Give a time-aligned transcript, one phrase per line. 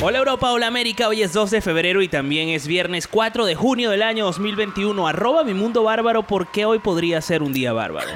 [0.00, 3.56] Hola Europa, hola América, hoy es 2 de febrero y también es viernes 4 de
[3.56, 5.08] junio del año 2021.
[5.08, 8.06] Arroba mi mundo bárbaro porque hoy podría ser un día bárbaro.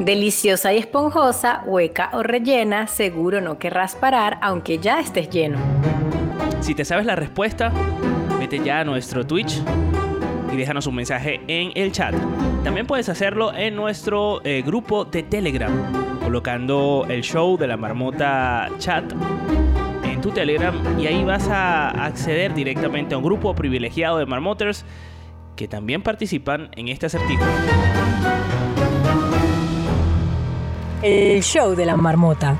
[0.00, 5.60] Deliciosa y esponjosa, hueca o rellena, seguro no querrás parar aunque ya estés lleno.
[6.60, 7.72] Si te sabes la respuesta,
[8.40, 9.62] vete ya a nuestro Twitch
[10.52, 12.14] y déjanos un mensaje en el chat.
[12.64, 15.72] También puedes hacerlo en nuestro eh, grupo de Telegram,
[16.22, 19.04] colocando el show de la marmota chat
[20.04, 24.84] en tu Telegram y ahí vas a acceder directamente a un grupo privilegiado de marmoters
[25.56, 27.44] que también participan en este acertijo.
[31.02, 32.56] El show de la marmota.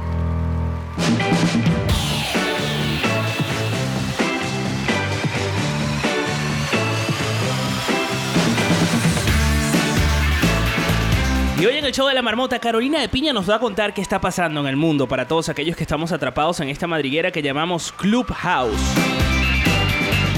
[11.61, 13.93] Y hoy en el show de la marmota, Carolina de Piña nos va a contar
[13.93, 17.31] qué está pasando en el mundo para todos aquellos que estamos atrapados en esta madriguera
[17.31, 18.81] que llamamos Clubhouse.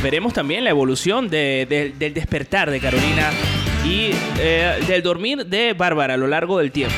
[0.03, 3.31] Veremos también la evolución del despertar de Carolina
[3.85, 6.97] y eh, del dormir de Bárbara a lo largo del tiempo.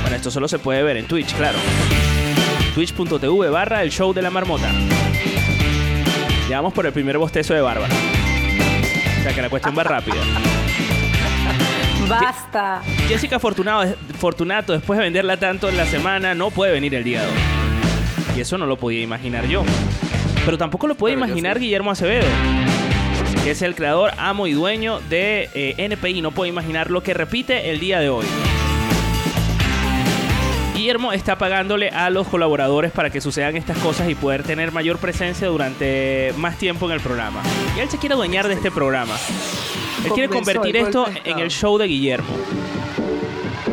[0.00, 1.58] Bueno, esto solo se puede ver en Twitch, claro.
[2.74, 4.72] Twitch.tv barra el show de la marmota.
[6.48, 7.92] Ya vamos por el primer bostezo de Bárbara.
[9.20, 10.16] O sea que la cuestión va rápida.
[12.08, 12.80] Basta.
[13.06, 17.20] Jessica Fortunato, Fortunato, después de venderla tanto en la semana, no puede venir el día
[17.22, 17.32] de hoy.
[18.36, 19.62] Y eso no lo podía imaginar yo.
[20.44, 22.26] Pero tampoco lo puede imaginar Guillermo Acevedo,
[23.44, 26.22] que es el creador, amo y dueño de eh, NPI.
[26.22, 28.24] No puedo imaginar lo que repite el día de hoy.
[30.74, 34.98] Guillermo está pagándole a los colaboradores para que sucedan estas cosas y poder tener mayor
[34.98, 37.42] presencia durante más tiempo en el programa.
[37.76, 39.16] Y él se quiere adueñar de este programa.
[40.04, 42.28] Él quiere convertir esto en el show de Guillermo.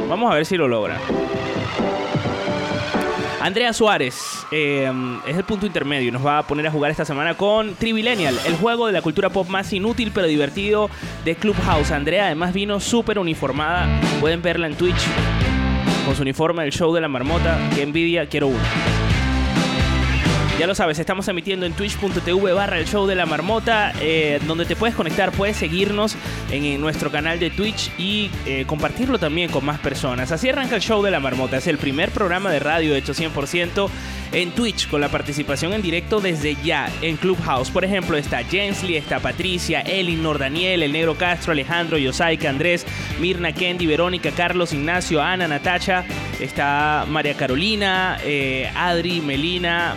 [0.09, 0.99] Vamos a ver si lo logra.
[3.45, 4.91] Andrea Suárez eh,
[5.27, 8.35] es el punto intermedio y nos va a poner a jugar esta semana con Trivilenial,
[8.47, 10.89] el juego de la cultura pop más inútil pero divertido
[11.23, 11.91] de Clubhouse.
[11.91, 14.01] Andrea además vino súper uniformada.
[14.19, 15.05] Pueden verla en Twitch
[16.07, 17.59] con su uniforme del show de la marmota.
[17.75, 18.94] Que envidia, quiero uno.
[20.57, 24.63] Ya lo sabes, estamos emitiendo en twitch.tv barra el show de la marmota, eh, donde
[24.63, 26.16] te puedes conectar, puedes seguirnos
[26.49, 30.31] en, nuestro canal de Twitch y eh, compartirlo también con más personas.
[30.31, 33.89] Así arranca el show de la marmota, es el primer programa de radio hecho 100%
[34.31, 37.69] en Twitch con la participación en directo desde ya en Clubhouse.
[37.69, 42.85] Por ejemplo, está Jensley, está Patricia, Elinor, Daniel, El Negro Castro, Alejandro, Yosaika, Andrés,
[43.19, 46.05] Mirna, Kendi, Verónica, Carlos, Ignacio, Ana, Natacha,
[46.39, 49.95] está María Carolina, eh, Adri, Melina,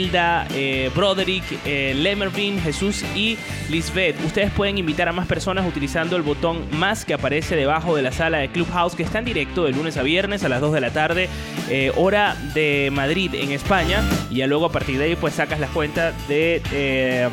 [0.00, 3.36] Marelda, eh, Broderick, eh, Lemervin, Jesús y
[3.68, 4.16] Lisbeth.
[4.24, 8.10] Ustedes pueden invitar a más personas utilizando el botón más que aparece debajo de la
[8.10, 10.80] sala de Clubhouse que está en directo de lunes a viernes a las 2 de
[10.80, 11.28] la tarde,
[11.68, 14.02] eh, hora de Madrid en España.
[14.30, 17.28] Y ya luego a partir de ahí pues sacas las cuentas de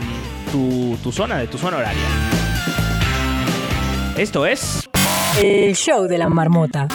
[0.51, 2.01] tu, tu zona, de tu zona horaria.
[4.17, 4.89] Esto es...
[5.41, 6.89] El show de la marmota.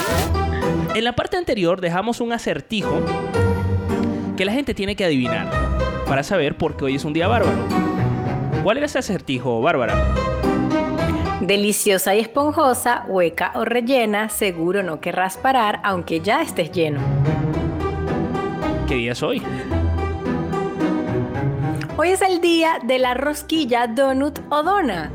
[0.94, 3.00] En la parte anterior dejamos un acertijo
[4.36, 5.61] que la gente tiene que adivinar
[6.12, 7.56] para saber por qué hoy es un día bárbaro.
[8.62, 9.94] ¿Cuál era ese acertijo, Bárbara?
[11.40, 17.00] Deliciosa y esponjosa, hueca o rellena, seguro no querrás parar aunque ya estés lleno.
[18.86, 19.42] ¿Qué día es hoy?
[21.96, 25.10] Hoy es el día de la rosquilla donut o dona.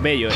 [0.00, 0.30] Bello.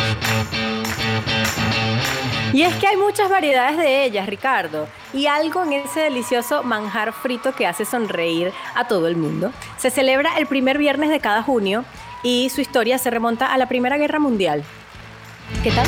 [2.53, 7.15] Y es que hay muchas variedades de ellas, Ricardo, y algo en ese delicioso manjar
[7.15, 9.53] frito que hace sonreír a todo el mundo.
[9.78, 11.87] Se celebra el primer viernes de cada junio
[12.22, 14.65] y su historia se remonta a la Primera Guerra Mundial.
[15.63, 15.87] ¿Qué tal?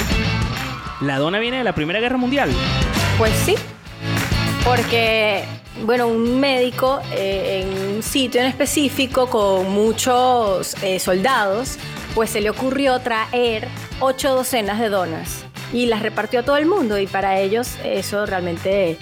[1.02, 2.50] ¿La dona viene de la Primera Guerra Mundial?
[3.18, 3.56] Pues sí,
[4.64, 5.44] porque,
[5.84, 11.78] bueno, un médico eh, en un sitio en específico con muchos eh, soldados,
[12.14, 13.68] pues se le ocurrió traer
[14.00, 18.24] ocho docenas de donas y las repartió a todo el mundo y para ellos eso
[18.24, 18.96] realmente,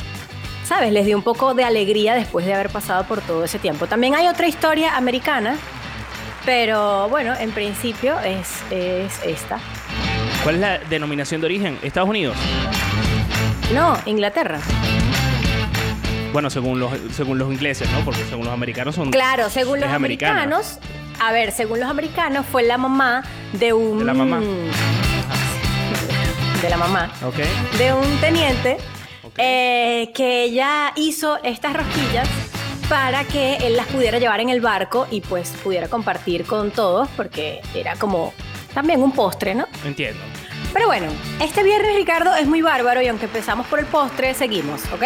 [0.65, 0.91] ¿sabes?
[0.91, 3.87] Les dio un poco de alegría después de haber pasado por todo ese tiempo.
[3.87, 5.57] También hay otra historia americana
[6.45, 9.61] Pero bueno, en principio es, es esta.
[10.43, 11.79] ¿Cuál es la denominación de origen?
[11.83, 12.37] ¿Estados Unidos?
[13.73, 14.59] No, Inglaterra.
[16.33, 18.01] Bueno, según los, según los ingleses, ¿no?
[18.01, 19.11] Porque según los americanos son...
[19.11, 20.79] Claro, según los americanos.
[21.21, 23.23] A ver, según los americanos fue la mamá
[23.53, 23.99] de un...
[24.01, 24.41] De la mamá.
[26.63, 27.13] De la mamá.
[27.77, 28.79] De un teniente
[29.37, 32.29] eh, que ella hizo estas rosquillas
[32.89, 37.09] para que él las pudiera llevar en el barco y pues pudiera compartir con todos
[37.17, 38.33] porque era como
[38.75, 39.67] también un postre, ¿no?
[39.85, 40.21] Entiendo.
[40.73, 41.09] Pero bueno,
[41.41, 45.05] este viernes Ricardo es muy bárbaro y aunque empezamos por el postre, seguimos, ¿ok?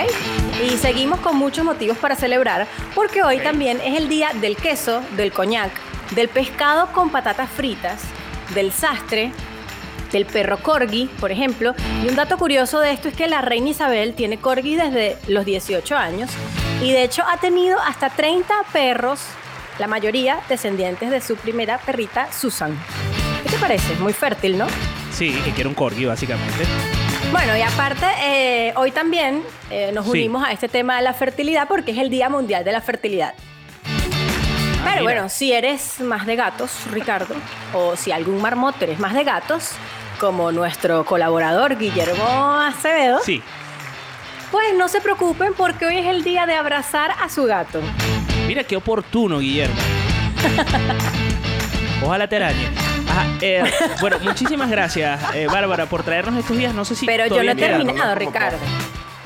[0.65, 5.03] Y seguimos con muchos motivos para celebrar porque hoy también es el día del queso,
[5.17, 5.73] del coñac,
[6.11, 8.03] del pescado con patatas fritas,
[8.55, 9.33] del sastre,
[10.17, 11.75] del perro corgi, por ejemplo.
[12.05, 15.45] Y un dato curioso de esto es que la reina Isabel tiene corgi desde los
[15.45, 16.31] 18 años
[16.83, 19.21] y de hecho ha tenido hasta 30 perros,
[19.79, 22.77] la mayoría descendientes de su primera perrita Susan.
[23.43, 23.95] ¿Qué te parece?
[23.97, 24.67] Muy fértil, ¿no?
[25.13, 26.65] Sí, que quiere un corgi, básicamente.
[27.33, 30.13] Bueno, y aparte, eh, hoy también eh, nos Sí.
[30.13, 33.35] unimos a este tema de la fertilidad porque es el Día Mundial de la Fertilidad.
[34.85, 37.35] Ah, Pero bueno, si eres más de gatos, Ricardo,
[37.75, 39.71] o si algún marmoto eres más de gatos,
[40.19, 43.43] como nuestro colaborador Guillermo Acevedo, Sí.
[44.51, 47.81] pues no se preocupen porque hoy es el día de abrazar a su gato.
[48.47, 49.77] Mira qué oportuno, Guillermo.
[52.03, 52.69] Ojalá te arañe.
[53.09, 53.65] Ajá, eh,
[54.01, 56.75] bueno, muchísimas gracias, eh, Bárbara, por traernos estos días.
[56.75, 57.07] No sé si.
[57.07, 58.59] Pero yo no he terminado, Ricardo.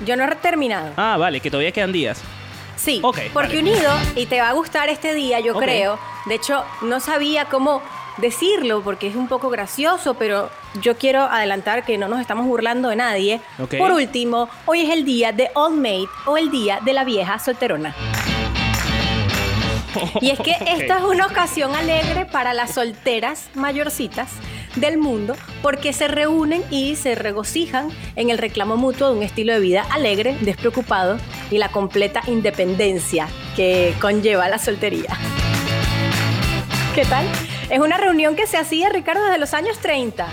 [0.04, 0.92] Yo no he terminado.
[0.96, 2.22] Ah, vale, que todavía quedan días.
[2.76, 3.60] Sí, Ok, porque vale.
[3.72, 5.98] unido, y te va a gustar este día, yo creo.
[6.26, 7.82] De hecho, no sabía cómo
[8.20, 10.50] decirlo porque es un poco gracioso, pero
[10.80, 13.40] yo quiero adelantar que no nos estamos burlando de nadie.
[13.78, 17.38] Por último, hoy es el día de Old Maid o el día de la vieja
[17.38, 17.94] solterona.
[20.20, 24.30] Y es que esta es una ocasión alegre para las solteras mayorcitas
[24.76, 29.52] del mundo porque se reúnen y se regocijan en el reclamo mutuo de un estilo
[29.52, 31.18] de vida alegre, despreocupado
[31.50, 35.16] y la completa independencia que conlleva la soltería.
[36.94, 37.26] ¿Qué tal?
[37.70, 40.26] Es una reunión que se hacía, Ricardo, desde los años 30.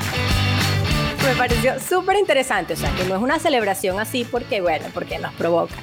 [1.24, 5.20] Me pareció súper interesante, o sea, que no es una celebración así porque, bueno, porque
[5.20, 5.76] nos provoca.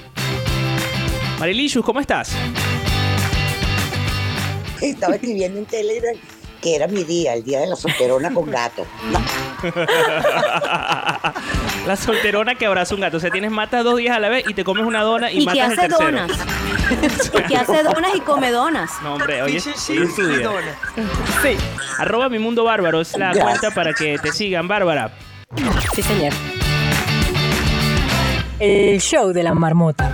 [1.38, 2.34] Marilicious, ¿cómo estás?
[4.80, 6.16] Estaba escribiendo en Telegram
[6.60, 8.86] que era mi día, el día de la solterona con gato.
[9.12, 9.20] No,
[11.86, 13.18] La solterona que abraza un gato.
[13.18, 15.40] O sea, tienes matas dos días a la vez y te comes una dona y,
[15.42, 16.04] Y que matas el hace tercero.
[16.06, 16.30] donas.
[17.34, 18.90] y que hace donas y come donas.
[19.02, 21.56] No, hombre, oye, Sí, sí, sí.
[21.98, 23.44] Arroba mi mundo bárbaro es la Gracias.
[23.44, 25.12] cuenta para que te sigan, Bárbara.
[25.94, 26.32] Sí, señor.
[28.58, 30.10] El show de la marmota.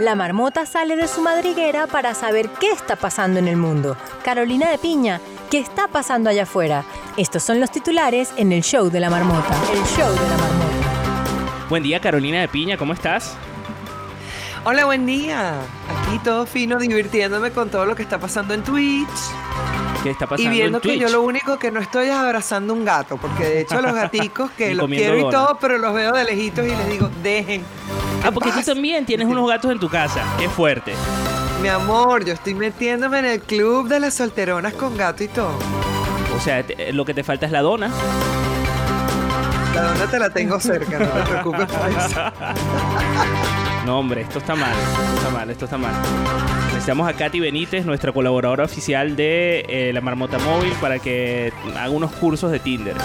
[0.00, 3.96] La marmota sale de su madriguera para saber qué está pasando en el mundo.
[4.24, 5.20] Carolina de Piña,
[5.50, 6.84] ¿qué está pasando allá afuera?
[7.16, 9.54] Estos son los titulares en el show de la marmota.
[9.72, 11.66] El show de la marmota.
[11.68, 13.36] Buen día, Carolina de Piña, ¿cómo estás?
[14.64, 15.54] Hola, buen día.
[16.06, 19.08] Aquí todo fino, divirtiéndome con todo lo que está pasando en Twitch.
[20.02, 21.00] ¿Qué está pasando Y viendo en que Twitch?
[21.00, 24.50] yo lo único que no estoy es abrazando un gato, porque de hecho los gaticos
[24.54, 27.10] Y que los comiendo quiero y todo, pero los veo de lejitos y les digo,
[27.22, 27.62] dejen.
[28.24, 28.66] Ah, porque tú paz".
[28.66, 30.22] también tienes unos gatos en tu casa.
[30.38, 30.94] Qué fuerte.
[31.60, 35.56] Mi amor, yo estoy metiéndome en el club de las solteronas con gato y todo.
[36.36, 37.90] O sea, te- lo que te falta es la dona.
[39.74, 42.20] La dona te la tengo cerca, no te preocupes por eso.
[43.84, 44.72] No, hombre, esto está mal.
[44.72, 45.94] Esto está mal, esto está mal.
[46.66, 51.90] Necesitamos a Katy Benítez, nuestra colaboradora oficial de eh, la Marmota Móvil, para que haga
[51.90, 52.96] unos cursos de Tinder.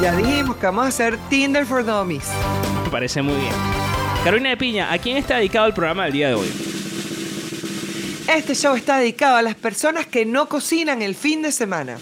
[0.00, 2.28] Ya dijimos que vamos a hacer Tinder for Dummies.
[2.84, 3.52] Me parece muy bien.
[4.22, 6.48] Carolina de Piña, ¿a quién está dedicado el programa del día de hoy?
[8.28, 11.96] Este show está dedicado a las personas que no cocinan el fin de semana.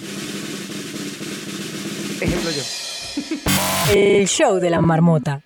[2.20, 3.94] Ejemplo yo.
[3.94, 5.45] El show de la marmota.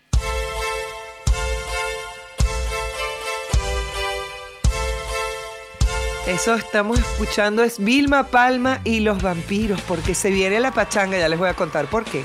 [6.26, 11.28] Eso estamos escuchando es Vilma Palma y los vampiros, porque se viene la pachanga, ya
[11.28, 12.24] les voy a contar por qué.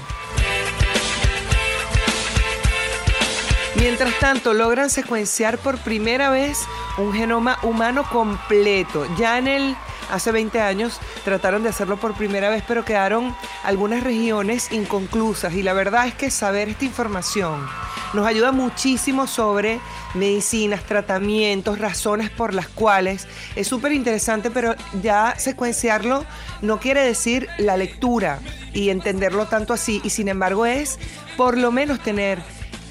[3.75, 6.59] Mientras tanto, logran secuenciar por primera vez
[6.97, 9.05] un genoma humano completo.
[9.17, 9.75] Ya en el
[10.11, 15.53] hace 20 años trataron de hacerlo por primera vez, pero quedaron algunas regiones inconclusas.
[15.53, 17.65] Y la verdad es que saber esta información
[18.13, 19.79] nos ayuda muchísimo sobre
[20.13, 26.25] medicinas, tratamientos, razones por las cuales es súper interesante, pero ya secuenciarlo
[26.61, 28.39] no quiere decir la lectura
[28.73, 30.97] y entenderlo tanto así, y sin embargo es
[31.35, 32.41] por lo menos tener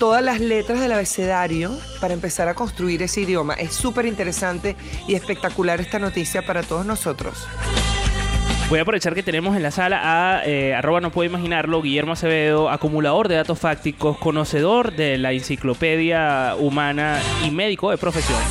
[0.04, 3.54] todas las letras del abecedario para empezar a construir ese idioma.
[3.54, 4.76] Es súper interesante
[5.08, 7.48] y espectacular esta noticia para todos nosotros.
[8.68, 12.12] Voy a aprovechar que tenemos en la sala a eh, arroba no puedo imaginarlo, Guillermo
[12.12, 18.42] Acevedo, acumulador de datos fácticos, conocedor de la enciclopedia humana y médico de profesión,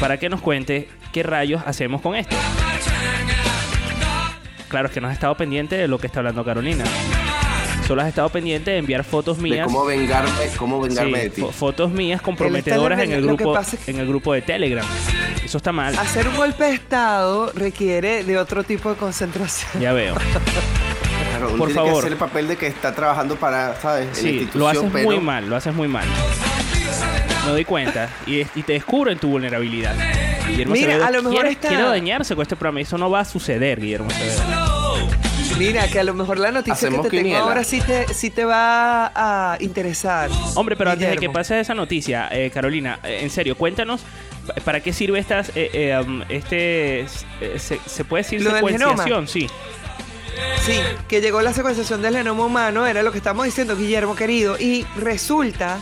[0.00, 2.36] para que nos cuente qué rayos hacemos con esto.
[4.68, 6.84] Claro, es que no has estado pendiente de lo que está hablando Carolina.
[7.86, 9.66] Solo has estado pendiente de enviar fotos De mías.
[9.66, 11.40] cómo vengarme, cómo vengarme Sí, de ti.
[11.42, 14.84] fo- fotos mías comprometedoras en el grupo pasa es que- en el grupo de Telegram.
[15.44, 15.96] Eso está mal.
[15.96, 19.70] Hacer un golpe de Estado requiere de otro tipo de concentración.
[19.80, 20.14] Ya veo.
[20.16, 21.92] Claro, uno por tiene favor.
[21.92, 24.08] que hacer el papel de que está trabajando para, ¿sabes?
[24.08, 26.06] La Sí, institución, lo haces pero muy mal, lo haces muy mal.
[27.44, 29.94] Me doy cuenta y, y te descubro en tu vulnerabilidad.
[30.48, 32.80] Guillermo Mira, a lo mejor quiere, está- quiere dañarse con este programa.
[32.80, 34.75] Eso no va a suceder, Guillermo Acevedo.
[35.58, 38.30] Mira, que a lo mejor la noticia Hacemos que te tengo ahora sí te, sí
[38.30, 40.28] te va a interesar.
[40.54, 41.32] Hombre, pero antes de que Guillermo.
[41.34, 44.02] pase esa noticia, eh, Carolina, eh, en serio, cuéntanos
[44.46, 47.06] pa- para qué sirve estas, eh, eh, um, este, eh,
[47.58, 49.46] se, se puede decir Lo del secuenciación, sí.
[50.66, 50.74] Sí,
[51.08, 54.58] que llegó la secuenciación del genoma humano, era lo que estamos diciendo, Guillermo querido.
[54.58, 55.78] Y resulta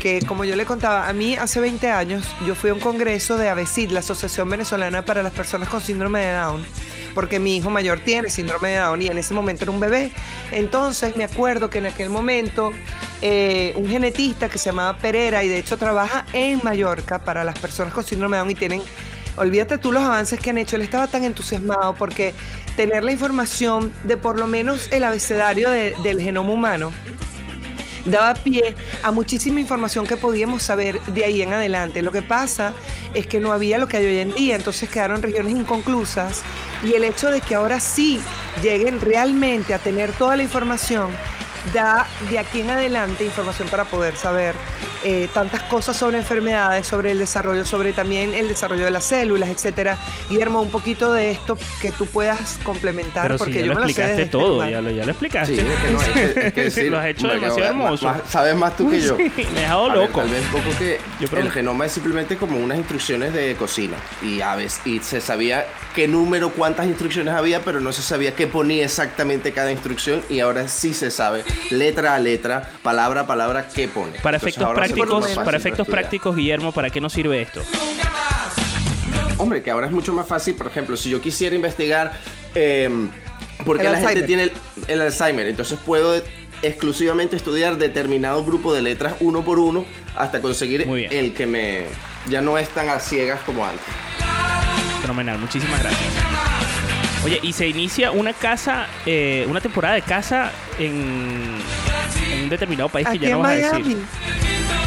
[0.00, 3.36] que, como yo le contaba, a mí hace 20 años yo fui a un congreso
[3.36, 6.64] de ABCID, la Asociación Venezolana para las Personas con Síndrome de Down,
[7.18, 10.12] porque mi hijo mayor tiene síndrome de Down y en ese momento era un bebé.
[10.52, 12.70] Entonces me acuerdo que en aquel momento
[13.22, 17.58] eh, un genetista que se llamaba Pereira y de hecho trabaja en Mallorca para las
[17.58, 18.82] personas con síndrome de Down y tienen
[19.36, 20.76] Olvídate tú los avances que han hecho.
[20.76, 22.34] Él estaba tan entusiasmado porque
[22.76, 26.92] tener la información de por lo menos el abecedario de- del genoma humano
[28.04, 32.00] daba pie a muchísima información que podíamos saber de ahí en adelante.
[32.00, 32.72] Lo que pasa
[33.12, 36.42] es que no había lo que hay hoy en día, entonces quedaron regiones inconclusas
[36.82, 38.20] y el hecho de que ahora sí
[38.62, 41.10] lleguen realmente a tener toda la información
[41.72, 44.54] da de aquí en adelante información para poder saber
[45.04, 49.48] eh, tantas cosas sobre enfermedades, sobre el desarrollo, sobre también el desarrollo de las células,
[49.48, 49.96] etcétera.
[50.28, 53.80] Guillermo, un poquito de esto que tú puedas complementar, Pero porque si ya yo lo
[53.80, 54.70] me lo sé explicaste desde este todo, lugar.
[54.70, 55.54] ya lo, ya lo explicaste.
[55.56, 58.06] Sí, es que no, es que, es que decir, lo has hecho demasiado hermoso.
[58.06, 59.16] más- sabes más tú que yo.
[59.16, 60.20] Sí, me he dejado ver, loco.
[60.20, 64.40] tal vez poco que Yo el genoma es simplemente como unas instrucciones de cocina y
[64.40, 68.84] aves y se sabía qué número, cuántas instrucciones había, pero no se sabía qué ponía
[68.84, 73.88] exactamente cada instrucción y ahora sí se sabe letra a letra, palabra a palabra qué
[73.88, 74.12] pone.
[74.20, 77.62] Para Entonces, efectos prácticos, más fácil para efectos prácticos, Guillermo, ¿para qué nos sirve esto?
[79.36, 82.12] Hombre, que ahora es mucho más fácil, por ejemplo, si yo quisiera investigar
[82.54, 82.90] eh,
[83.64, 84.52] por qué El la gente tiene el,
[84.88, 86.20] el Alzheimer, entonces puedo
[86.62, 89.84] exclusivamente estudiar determinado grupo de letras uno por uno
[90.16, 91.12] hasta conseguir Muy bien.
[91.12, 91.84] el que me
[92.28, 93.84] ya no es tan a ciegas como antes.
[95.00, 96.02] Fenomenal, muchísimas gracias.
[97.24, 101.54] Oye, y se inicia una casa, eh, una temporada de casa en,
[102.32, 103.94] en un determinado país que ya no vas a Miami.
[103.94, 103.98] decir.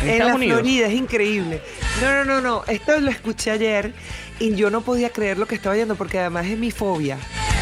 [0.03, 0.59] En, la Unidos.
[0.59, 1.61] Florida, es increíble.
[2.01, 2.63] No, no, no, no.
[2.67, 3.93] Esto lo escuché ayer
[4.39, 7.17] y yo no podía creer lo que estaba oyendo porque además es mi fobia.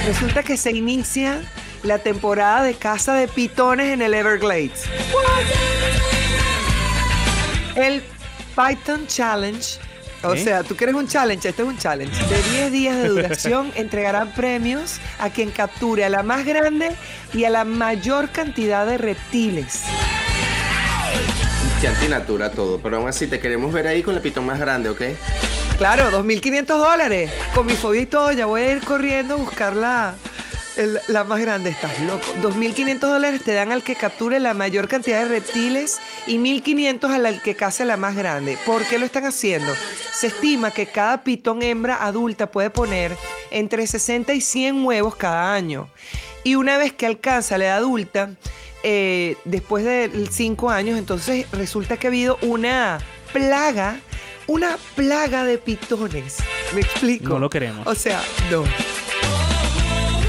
[0.06, 1.42] Resulta que se inicia
[1.84, 4.86] la temporada de caza de pitones en el Everglades.
[7.76, 8.04] El
[8.56, 9.80] Python Challenge.
[10.22, 10.44] O ¿Eh?
[10.44, 12.14] sea, tú quieres un challenge, este es un challenge.
[12.26, 16.92] De 10 días de duración entregarán premios a quien capture a la más grande
[17.34, 19.84] y a la mayor cantidad de reptiles.
[21.82, 24.90] Que antinatura todo, pero aún así te queremos ver ahí con el pitón más grande,
[24.90, 25.02] ¿ok?
[25.78, 27.32] Claro, 2.500 dólares.
[27.56, 30.16] Con mi fobia y todo, ya voy a ir corriendo a buscar la,
[31.08, 31.70] la más grande.
[31.70, 32.26] Estás loco.
[32.42, 37.26] 2.500 dólares te dan al que capture la mayor cantidad de reptiles y 1.500 al
[37.26, 38.58] al que case la más grande.
[38.66, 39.74] ¿Por qué lo están haciendo?
[40.12, 43.16] Se estima que cada pitón hembra adulta puede poner
[43.52, 45.90] entre 60 y 100 huevos cada año.
[46.44, 48.32] Y una vez que alcanza la edad adulta,
[48.84, 53.00] eh, después de 5 años, entonces resulta que ha habido una
[53.34, 54.00] plaga,
[54.48, 56.38] una plaga de pitones.
[56.74, 57.30] ¿Me explico?
[57.30, 57.86] No lo queremos.
[57.88, 58.64] O sea, no.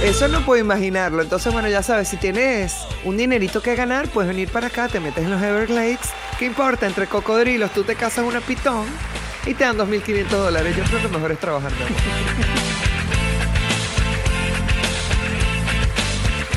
[0.02, 1.22] Eso no puedo imaginarlo.
[1.22, 4.98] Entonces, bueno, ya sabes, si tienes un dinerito que ganar, puedes venir para acá, te
[4.98, 5.98] metes en los Everglades.
[6.38, 6.86] ¿Qué importa?
[6.86, 8.86] Entre cocodrilos, tú te casas una pitón
[9.46, 10.74] y te dan 2.500 dólares.
[10.76, 11.72] Yo creo que mejor es trabajar.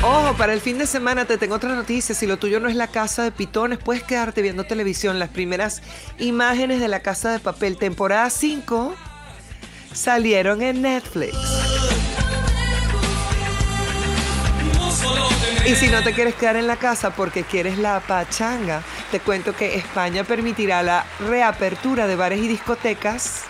[0.06, 2.14] Ojo, para el fin de semana te tengo otra noticia.
[2.14, 5.18] Si lo tuyo no es la casa de pitones, puedes quedarte viendo televisión.
[5.18, 5.80] Las primeras
[6.18, 8.94] imágenes de la casa de papel, temporada 5,
[9.94, 11.34] salieron en Netflix.
[15.66, 19.56] Y si no te quieres quedar en la casa porque quieres la pachanga, te cuento
[19.56, 23.44] que España permitirá la reapertura de bares y discotecas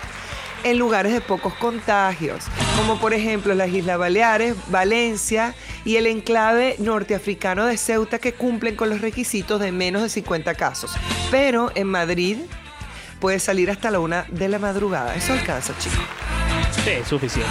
[0.64, 2.44] en lugares de pocos contagios,
[2.76, 5.54] como por ejemplo las Islas Baleares, Valencia
[5.84, 10.54] y el enclave norteafricano de Ceuta que cumplen con los requisitos de menos de 50
[10.54, 10.92] casos.
[11.30, 12.38] Pero en Madrid
[13.20, 15.14] puede salir hasta la una de la madrugada.
[15.14, 15.98] Eso alcanza, chicos.
[16.82, 17.50] Sí, es suficiente.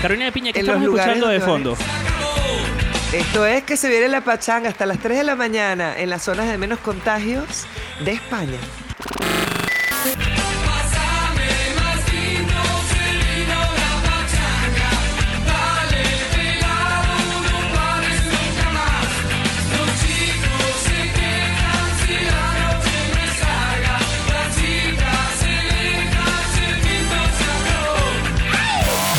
[0.00, 1.76] Carolina de Piña, ¿qué En estamos escuchando de fondo?
[3.12, 6.22] Esto es que se viene la pachanga hasta las 3 de la mañana en las
[6.22, 7.66] zonas de menos contagios
[8.04, 8.58] de España.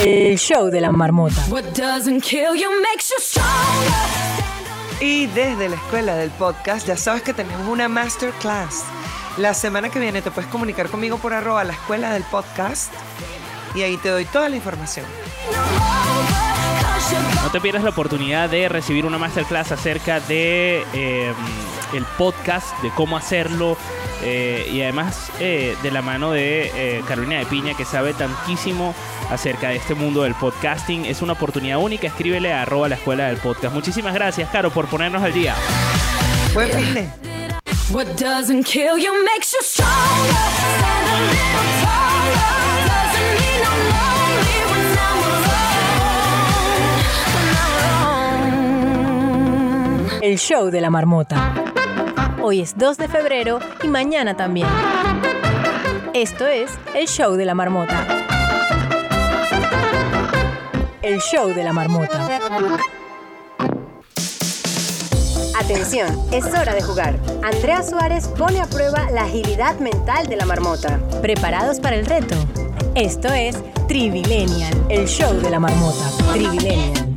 [0.06, 1.42] El show de la marmota.
[1.48, 3.48] What doesn't kill you makes you stronger.
[5.00, 8.84] Y desde la escuela del podcast ya sabes que tenemos una masterclass.
[9.38, 12.92] La semana que viene te puedes comunicar conmigo por arroba la escuela del podcast
[13.76, 15.06] y ahí te doy toda la información.
[17.42, 21.34] No te pierdas la oportunidad de recibir una masterclass acerca de eh,
[21.94, 23.78] el podcast, de cómo hacerlo
[24.26, 28.96] eh, y además eh, de la mano de eh, Carolina de Piña que sabe tantísimo
[29.30, 31.06] acerca de este mundo del podcasting.
[31.06, 32.08] Es una oportunidad única.
[32.08, 33.74] Escríbele a arroba la escuela del podcast.
[33.74, 35.56] Muchísimas gracias, Caro, por ponernos al día.
[36.54, 37.10] Buen fin de.
[37.92, 39.92] What doesn't kill you makes you stronger.
[40.78, 42.64] Stand a little taller.
[42.88, 45.84] Doesn't mean I'm lonely when I'm alone.
[47.36, 47.74] When I'm
[50.14, 50.24] alone.
[50.24, 51.73] El show de la marmota.
[52.46, 54.68] Hoy es 2 de febrero y mañana también.
[56.14, 58.06] Esto es el show de la marmota.
[61.02, 62.42] El show de la marmota.
[65.58, 67.18] Atención, es hora de jugar.
[67.44, 71.00] Andrea Suárez pone a prueba la agilidad mental de la marmota.
[71.22, 72.36] ¿Preparados para el reto?
[72.94, 73.56] Esto es
[73.88, 76.12] Trivilenial, el show de la marmota.
[76.34, 77.13] Trivilenial.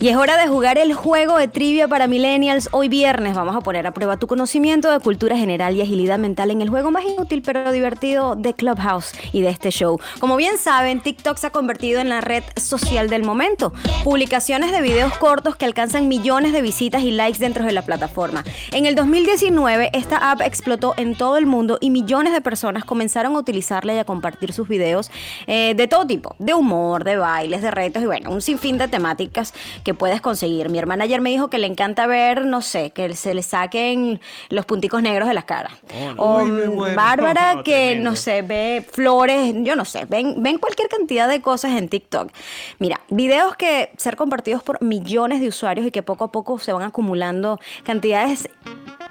[0.00, 2.68] Y es hora de jugar el juego de trivia para millennials.
[2.72, 6.50] Hoy viernes vamos a poner a prueba tu conocimiento de cultura general y agilidad mental
[6.50, 10.00] en el juego más inútil pero divertido de Clubhouse y de este show.
[10.18, 13.72] Como bien saben, TikTok se ha convertido en la red social del momento.
[14.02, 18.44] Publicaciones de videos cortos que alcanzan millones de visitas y likes dentro de la plataforma.
[18.72, 23.36] En el 2019, esta app explotó en todo el mundo y millones de personas comenzaron
[23.36, 25.10] a utilizarla y a compartir sus videos
[25.46, 28.88] eh, de todo tipo, de humor, de bailes, de retos y bueno, un sinfín de
[28.88, 29.54] temáticas
[29.84, 30.68] que puedes conseguir.
[30.68, 34.20] Mi hermana ayer me dijo que le encanta ver, no sé, que se le saquen
[34.48, 35.72] los punticos negros de las caras.
[36.16, 36.96] O mm, muero.
[36.96, 41.72] Bárbara que, no sé, ve flores, yo no sé, ven, ven cualquier cantidad de cosas
[41.72, 42.30] en TikTok.
[42.78, 46.72] Mira, videos que ser compartidos por millones de usuarios y que poco a poco se
[46.72, 48.48] van acumulando cantidades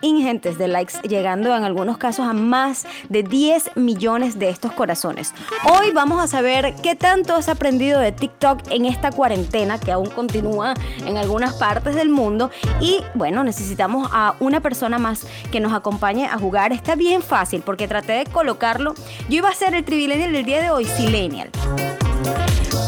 [0.04, 5.34] ingentes de likes, llegando en algunos casos a más de 10 millones de estos corazones.
[5.66, 10.10] Hoy vamos a saber qué tanto has aprendido de TikTok en esta cuarentena que aún
[10.12, 10.76] continúa
[11.08, 16.26] en algunas partes del mundo y bueno, necesitamos a una persona más que nos acompañe
[16.28, 16.74] a jugar.
[16.74, 18.94] Está bien fácil porque traté de colocarlo.
[19.30, 21.50] Yo iba a hacer el Trivilenial del día de hoy, Silenial.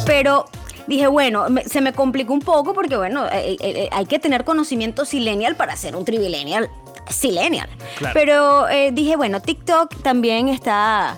[0.05, 0.45] Pero
[0.87, 4.19] dije, bueno, me- se me complicó un poco porque, bueno, eh, eh, eh, hay que
[4.19, 6.69] tener conocimiento silenial para hacer un trivilenial
[7.09, 7.69] silenial.
[7.97, 8.13] Claro.
[8.13, 11.17] Pero eh, dije, bueno, TikTok también está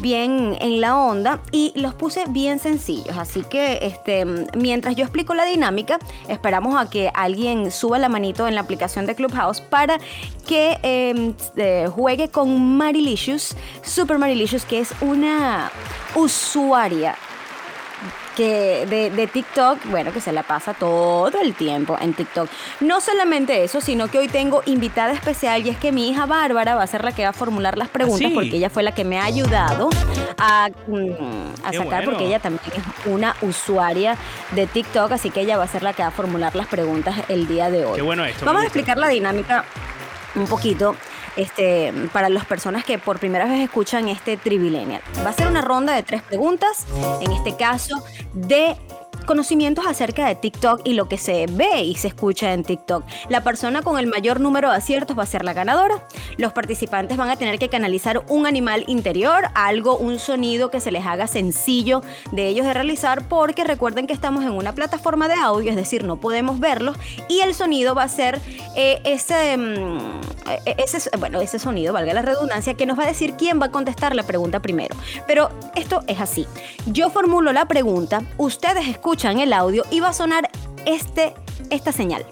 [0.00, 3.16] bien en la onda y los puse bien sencillos.
[3.16, 4.24] Así que este,
[4.56, 9.06] mientras yo explico la dinámica, esperamos a que alguien suba la manito en la aplicación
[9.06, 9.98] de Clubhouse para
[10.46, 15.70] que eh, eh, juegue con Marilicious, Super Marilicious, que es una
[16.14, 17.16] usuaria
[18.38, 22.48] que de, de TikTok, bueno, que se la pasa todo el tiempo en TikTok.
[22.78, 26.76] No solamente eso, sino que hoy tengo invitada especial y es que mi hija Bárbara
[26.76, 28.34] va a ser la que va a formular las preguntas sí?
[28.34, 29.90] porque ella fue la que me ha ayudado
[30.38, 32.10] a, mm, a sacar bueno.
[32.12, 34.16] porque ella también es una usuaria
[34.52, 37.16] de TikTok, así que ella va a ser la que va a formular las preguntas
[37.28, 37.96] el día de hoy.
[37.96, 39.64] Qué bueno esto, Vamos a explicar la dinámica
[40.36, 40.94] un poquito
[41.38, 45.00] este, para las personas que por primera vez escuchan este Trivilenial.
[45.24, 46.84] Va a ser una ronda de tres preguntas,
[47.20, 48.76] en este caso de
[49.28, 53.04] conocimientos acerca de TikTok y lo que se ve y se escucha en TikTok.
[53.28, 56.02] La persona con el mayor número de aciertos va a ser la ganadora.
[56.38, 60.90] Los participantes van a tener que canalizar un animal interior, algo, un sonido que se
[60.90, 62.00] les haga sencillo
[62.32, 66.04] de ellos de realizar, porque recuerden que estamos en una plataforma de audio, es decir,
[66.04, 66.96] no podemos verlos,
[67.28, 68.40] y el sonido va a ser
[68.76, 70.20] eh, ese, mm,
[70.64, 70.86] eh,
[71.18, 74.16] bueno, ese sonido, valga la redundancia, que nos va a decir quién va a contestar
[74.16, 74.96] la pregunta primero.
[75.26, 76.46] Pero esto es así.
[76.86, 80.48] Yo formulo la pregunta, ustedes escuchan el audio y va a sonar
[80.86, 81.34] este,
[81.70, 82.24] esta señal.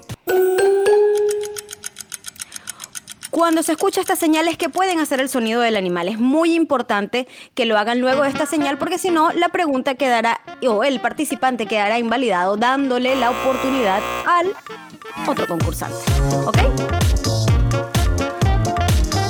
[3.30, 6.06] Cuando se escucha esta señal es que pueden hacer el sonido del animal.
[6.06, 9.96] Es muy importante que lo hagan luego de esta señal porque si no, la pregunta
[9.96, 14.52] quedará, o el participante quedará invalidado dándole la oportunidad al
[15.28, 15.96] otro concursante.
[16.46, 16.58] ¿Ok?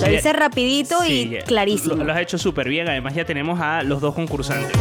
[0.03, 1.95] Lo dice rapidito Sí, y clarísimo.
[1.95, 2.87] Lo, lo has hecho súper bien.
[2.87, 4.77] Además, ya tenemos a los dos concursantes.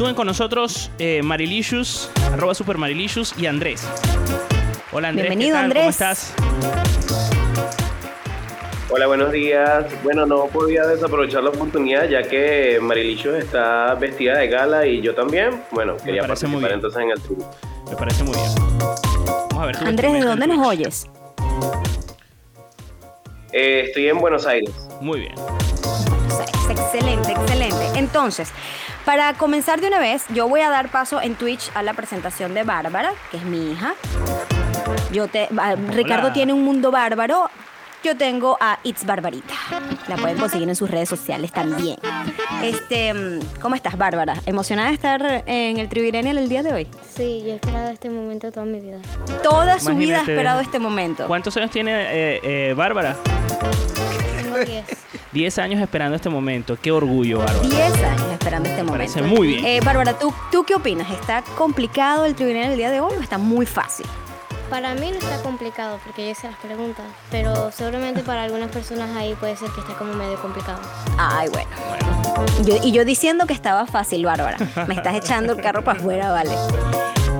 [0.00, 3.86] Suben con nosotros eh, Marilicious, arroba super Marilicious y Andrés.
[4.92, 5.64] Hola Andrés, Bienvenido, ¿qué tal?
[5.64, 5.82] Andrés.
[5.82, 6.34] ¿Cómo estás?
[8.88, 9.84] Hola, buenos días.
[10.02, 15.14] Bueno, no podía desaprovechar la oportunidad ya que Marilicious está vestida de gala y yo
[15.14, 15.62] también.
[15.70, 16.72] Bueno, quería parece muy participar bien.
[16.72, 17.50] entonces en el tributo.
[17.90, 18.54] Me parece muy bien.
[19.50, 21.10] Vamos a ver Andrés, ¿de dónde nos oyes?
[23.52, 24.72] Eh, estoy en Buenos Aires.
[25.02, 25.34] Muy bien.
[26.70, 27.98] Excelente, excelente.
[27.98, 28.52] Entonces,
[29.04, 32.54] para comenzar de una vez, yo voy a dar paso en Twitch a la presentación
[32.54, 33.94] de Bárbara, que es mi hija.
[35.12, 37.50] Yo te, ah, Ricardo tiene un mundo bárbaro.
[38.02, 39.52] Yo tengo a It's Barbarita.
[40.08, 41.98] La pueden conseguir en sus redes sociales también.
[42.62, 44.36] Este, mm, ¿cómo estás, Bárbara?
[44.46, 46.88] ¿Emocionada de estar en el Trivirenial el día de hoy?
[47.14, 48.98] Sí, yo he esperado este momento toda mi vida.
[49.42, 50.32] Toda su vida ha Imagínate.
[50.32, 51.26] esperado este momento.
[51.26, 53.16] ¿Cuántos años tiene eh, eh, Bárbara?
[54.42, 54.84] Tengo 10.
[55.32, 56.76] 10 años esperando este momento.
[56.80, 57.60] Qué orgullo, Bárbara.
[57.68, 59.12] 10 años esperando este momento.
[59.12, 59.64] parece muy bien.
[59.64, 61.10] Eh, Bárbara, ¿tú, ¿tú qué opinas?
[61.10, 64.06] ¿Está complicado el Trivirenial el día de hoy o está muy fácil?
[64.68, 69.16] Para mí no está complicado porque yo hice las preguntas, pero seguramente para algunas personas
[69.16, 70.78] ahí puede ser que esté como medio complicado.
[71.18, 71.68] Ay, bueno.
[72.64, 74.58] Yo- y yo diciendo que estaba fácil, Bárbara.
[74.86, 76.52] Me estás echando el carro para afuera, vale.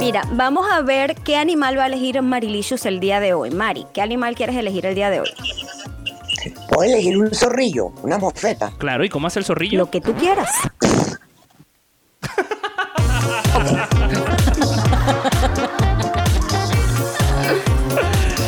[0.01, 3.51] Mira, vamos a ver qué animal va a elegir Marilicious el día de hoy.
[3.51, 5.31] Mari, ¿qué animal quieres elegir el día de hoy?
[6.69, 8.73] Puedo elegir un zorrillo, una mofeta.
[8.79, 9.79] Claro, ¿y cómo hace el zorrillo?
[9.79, 10.51] Lo que tú quieras.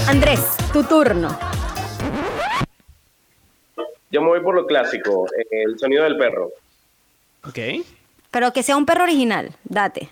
[0.08, 0.40] Andrés,
[0.72, 1.38] tu turno.
[4.10, 6.50] Yo me voy por lo clásico, el sonido del perro.
[7.44, 7.58] Ok.
[8.30, 9.54] Pero que sea un perro original.
[9.64, 10.10] Date.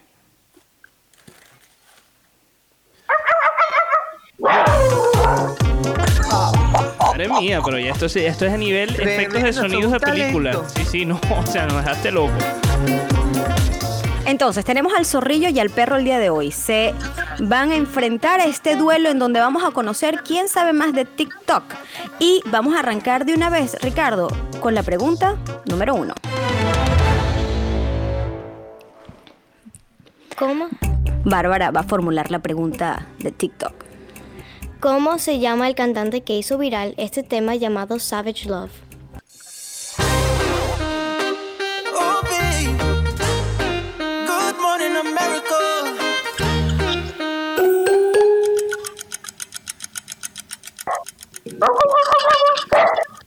[7.28, 9.92] Madre mía, pero ya esto, sí- esto es a nivel Tremendo, efectos de es sonidos
[9.92, 10.52] de película.
[10.74, 12.32] Sí, sí, no, o sea, nos dejaste loco.
[14.26, 16.52] Entonces, tenemos al zorrillo y al perro el día de hoy.
[16.52, 16.94] Se
[17.40, 21.04] van a enfrentar a este duelo en donde vamos a conocer quién sabe más de
[21.04, 21.64] TikTok.
[22.20, 24.28] Y vamos a arrancar de una vez, Ricardo,
[24.60, 26.14] con la pregunta número uno.
[30.36, 30.68] ¿Cómo?
[31.24, 33.79] Bárbara va a formular la pregunta de TikTok.
[34.80, 38.70] ¿Cómo se llama el cantante que hizo viral este tema llamado Savage Love?
[41.94, 42.20] Oh.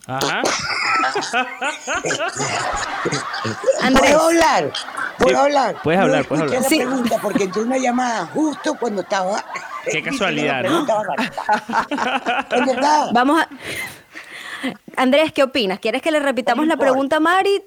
[0.08, 0.42] Ajá.
[3.82, 4.12] Andrés.
[4.12, 4.72] ¿Puedo hablar?
[5.18, 5.76] ¿Puedo Sí, hablar?
[5.84, 6.62] puedes hablar, no puedes hablar.
[6.62, 6.78] la Sí.
[6.78, 9.44] pregunta porque entró una llamada justo cuando estaba...
[9.90, 10.86] Qué casualidad, ¿no?
[12.52, 13.10] Es verdad.
[13.14, 13.48] Vamos a...
[14.96, 15.80] Andrés, ¿qué opinas?
[15.80, 17.62] ¿Quieres que le repitamos la pregunta a Mari?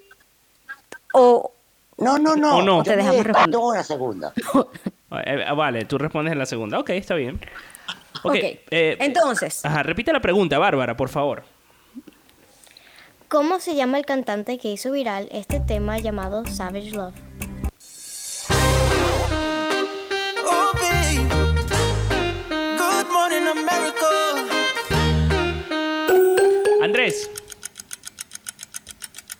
[1.12, 1.53] O
[1.99, 2.57] No, no, no.
[2.59, 2.83] ¿O no?
[2.83, 3.61] Te dejamos responder.
[3.75, 4.33] la segunda.
[5.25, 6.79] Eh, ah, vale, tú respondes en la segunda.
[6.79, 7.38] Ok, está bien.
[8.23, 8.33] Ok.
[8.33, 8.37] Ok,
[8.71, 9.64] eh, entonces.
[9.64, 11.45] Ajá, repite la pregunta, Bárbara, por favor.
[13.37, 17.12] ¿Cómo se llama el cantante que hizo viral este tema llamado Savage Love?
[20.42, 21.20] Oh, babe.
[22.79, 24.07] Good morning, America.
[26.83, 27.31] Andrés.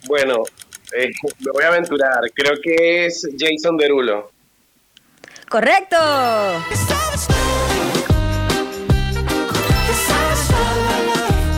[0.07, 0.43] Bueno,
[0.95, 2.21] eh, me voy a aventurar.
[2.35, 4.31] Creo que es Jason Derulo.
[5.49, 5.97] ¡Correcto!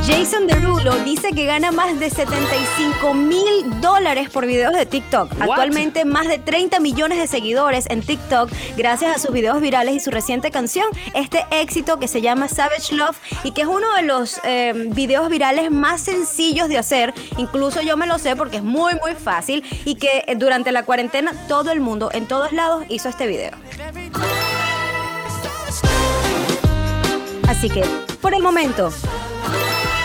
[0.09, 5.33] Jason Derulo dice que gana más de 75 mil dólares por videos de TikTok.
[5.33, 5.51] What?
[5.51, 10.01] Actualmente más de 30 millones de seguidores en TikTok gracias a sus videos virales y
[10.01, 14.03] su reciente canción, este éxito que se llama Savage Love y que es uno de
[14.03, 17.12] los eh, videos virales más sencillos de hacer.
[17.37, 21.35] Incluso yo me lo sé porque es muy muy fácil y que durante la cuarentena
[21.49, 23.51] todo el mundo en todos lados hizo este video.
[27.47, 27.83] Así que,
[28.23, 28.90] por el momento,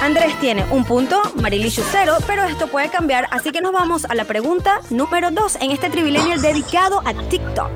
[0.04, 4.14] Andrés tiene un punto, Marilichu cero, pero esto puede cambiar, así que nos vamos a
[4.16, 7.72] la pregunta número 2 en este trivilenial dedicado a TikTok.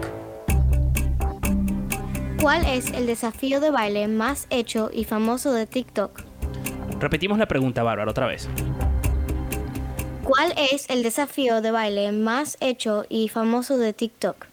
[2.41, 6.21] ¿Cuál es el desafío de baile más hecho y famoso de TikTok?
[6.99, 8.49] Repetimos la pregunta, Bárbara, otra vez.
[10.25, 14.47] ¿Cuál es el desafío de baile más hecho y famoso de TikTok?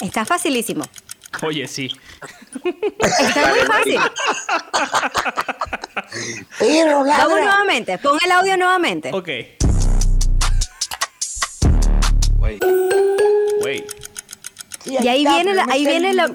[0.00, 0.84] Está facilísimo.
[1.42, 1.88] Oye, sí.
[3.02, 4.00] Está muy fácil.
[6.58, 9.10] Pero, Vamos nuevamente, pon el audio nuevamente.
[9.12, 9.28] Ok.
[12.38, 12.64] Wait.
[14.84, 16.34] Sí, Y ahí está, viene la- ahí viene el- la-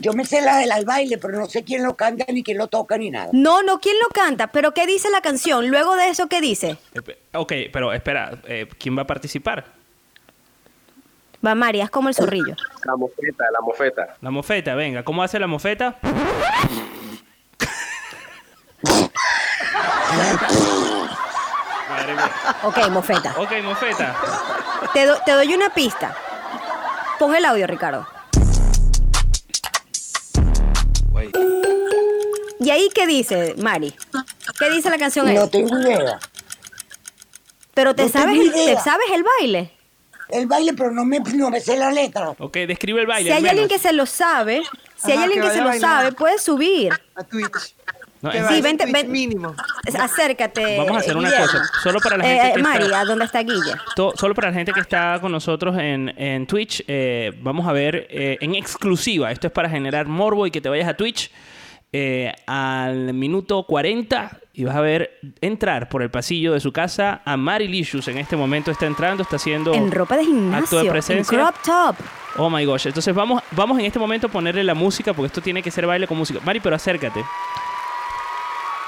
[0.00, 2.58] Yo me sé la del al baile, pero no sé quién lo canta, ni quién
[2.58, 3.30] lo toca, ni nada.
[3.32, 4.48] No, no, ¿quién lo canta?
[4.48, 5.68] Pero ¿qué dice la canción?
[5.68, 6.76] Luego de eso, ¿qué dice?
[7.32, 9.72] Ok, pero espera, eh, ¿quién va a participar?
[11.46, 12.56] Va María, es como el zorrillo.
[12.84, 14.16] La mofeta, la mofeta.
[14.20, 15.98] La mofeta, venga, ¿cómo hace la mofeta?
[21.88, 22.30] Madre mía.
[22.64, 23.34] Ok, mofeta.
[23.38, 24.16] Ok, mofeta.
[24.92, 26.16] Te, do- te doy una pista.
[27.18, 28.06] Pon el audio, Ricardo.
[32.58, 33.94] ¿Y ahí qué dice, Mari?
[34.58, 35.32] ¿Qué dice la canción?
[35.32, 35.50] No ahí?
[35.50, 36.18] tengo idea.
[37.74, 38.76] Pero te no tengo sabes, idea.
[38.76, 39.75] te sabes el baile.
[40.28, 42.30] El baile, pero no me, no me sé la letra.
[42.38, 43.30] Ok, describe el baile.
[43.30, 44.62] Si hay al alguien que se lo sabe,
[44.96, 46.92] si hay alguien que que se lo sabe, puede subir.
[47.14, 47.74] A Twitch.
[48.22, 49.12] No, Sí, a vente, ven.
[49.12, 49.54] mínimo.
[50.00, 50.78] Acércate.
[50.78, 51.62] Vamos a hacer una cosa.
[51.82, 53.00] Solo para la Eh, gente eh, que Mari, está...
[53.00, 53.74] ¿a dónde está Guille?
[53.94, 57.72] To- solo para la gente que está con nosotros en, en Twitch, eh, vamos a
[57.72, 59.30] ver eh, en exclusiva.
[59.30, 61.30] Esto es para generar morbo y que te vayas a Twitch
[61.98, 67.22] eh, al minuto 40 y vas a ver entrar por el pasillo de su casa
[67.24, 68.08] a Marilicious.
[68.08, 71.38] En este momento está entrando, está haciendo En ropa de acto gimnasio, de en presencia.
[71.38, 71.96] crop top.
[72.36, 72.86] Oh my gosh.
[72.86, 75.86] Entonces vamos, vamos en este momento a ponerle la música porque esto tiene que ser
[75.86, 76.38] baile con música.
[76.44, 77.24] Mari, pero acércate.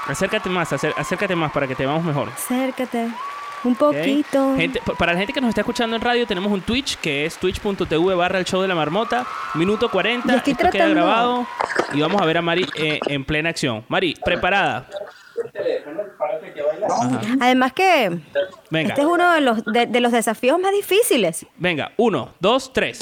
[0.05, 2.29] Acércate más, acércate más para que te veamos mejor.
[2.29, 3.07] Acércate.
[3.63, 4.55] Un poquito.
[4.55, 7.37] Gente- para la gente que nos está escuchando en radio, tenemos un Twitch que es
[7.37, 10.33] twitch.tv barra el show de la marmota, minuto 40.
[10.33, 11.45] Y estoy Esto queda grabado
[11.93, 13.83] y vamos a ver a Mari eh, en plena acción.
[13.89, 14.87] Mari, preparada.
[16.89, 17.21] Ajá.
[17.41, 18.19] Además que
[18.69, 21.45] Venga, este es uno de los, de, de los desafíos más difíciles.
[21.57, 22.99] venga, uno, dos, tres.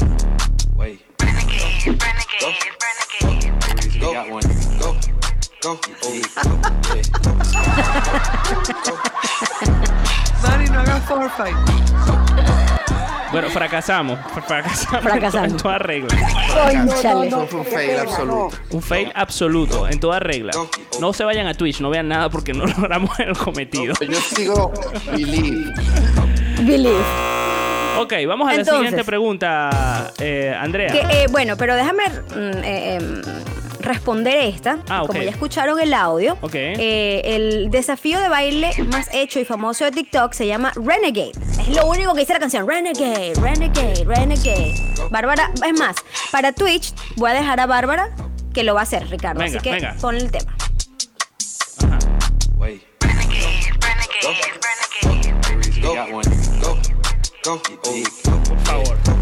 [10.71, 11.01] No hagas.
[13.31, 14.19] Bueno, fracasamos.
[14.19, 15.51] fr- Fracasamos, Fracasamos.
[15.51, 16.07] en toda regla.
[16.47, 16.79] Fue
[17.59, 18.49] un fail absoluto.
[18.71, 20.53] Un fail absoluto, en toda regla.
[21.01, 23.93] No se vayan a Twitch, no vean nada porque no logramos el cometido.
[23.99, 24.71] Yo sigo
[25.11, 25.73] believe.
[26.61, 27.03] Believe.
[27.99, 30.91] Ok, vamos a la siguiente pregunta, eh, Andrea.
[30.91, 33.21] Que, eh, bueno, pero déjame mm, eh, em,
[33.87, 34.79] responder esta.
[34.89, 35.03] Ah.
[35.05, 39.91] Como ya escucharon el audio, eh, el desafío de baile más hecho y famoso de
[39.91, 41.33] TikTok se llama Renegade.
[41.59, 42.67] Es lo único que dice la canción.
[42.67, 44.75] Renegade, Renegade, Renegade.
[45.09, 45.95] Bárbara, es más,
[46.31, 48.09] para Twitch voy a dejar a Bárbara
[48.53, 49.39] que lo va a hacer, Ricardo.
[49.39, 49.95] Venga, Así que venga.
[50.01, 50.55] ponle el tema.
[51.83, 51.99] Ajá.
[58.47, 59.16] Por favor.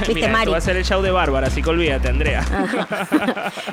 [0.00, 0.42] ¿Viste, Mira, Mari?
[0.42, 2.44] esto va a ser el show de Bárbara, así que olvídate, Andrea.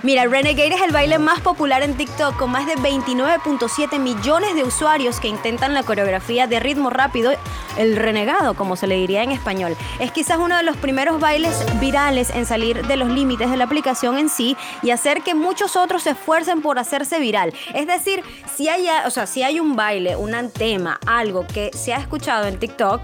[0.04, 4.64] Mira, Renegade es el baile más popular en TikTok con más de 29.7 millones de
[4.64, 7.32] usuarios que intentan la coreografía de ritmo rápido,
[7.78, 9.76] el renegado, como se le diría en español.
[10.00, 13.64] Es quizás uno de los primeros bailes virales en salir de los límites de la
[13.64, 17.54] aplicación en sí y hacer que muchos otros se esfuercen por hacerse viral.
[17.74, 18.24] Es decir,
[18.56, 22.48] si hay, o sea, si hay un baile, un tema, algo que se ha escuchado
[22.48, 23.02] en TikTok,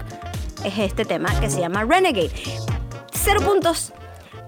[0.64, 2.30] es este tema que se llama Renegade.
[3.12, 3.92] Cero puntos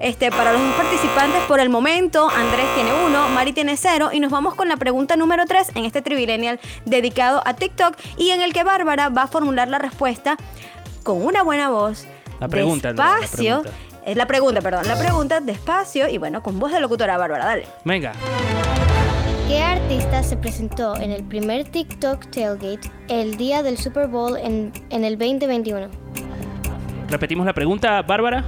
[0.00, 4.30] este, para los participantes por el momento, Andrés tiene uno, Mari tiene cero y nos
[4.30, 8.54] vamos con la pregunta número tres en este Trivilenial dedicado a TikTok y en el
[8.54, 10.38] que Bárbara va a formular la respuesta
[11.02, 12.06] con una buena voz.
[12.40, 13.62] La pregunta, la despacio.
[13.62, 13.90] pregunta.
[14.06, 17.66] Es la pregunta, perdón, la pregunta despacio y bueno, con voz de locutora Bárbara, dale.
[17.84, 18.12] Venga.
[19.50, 24.70] ¿Qué artista se presentó en el primer TikTok Tailgate el día del Super Bowl en,
[24.90, 25.88] en el 2021?
[27.08, 28.44] Repetimos la pregunta, Bárbara.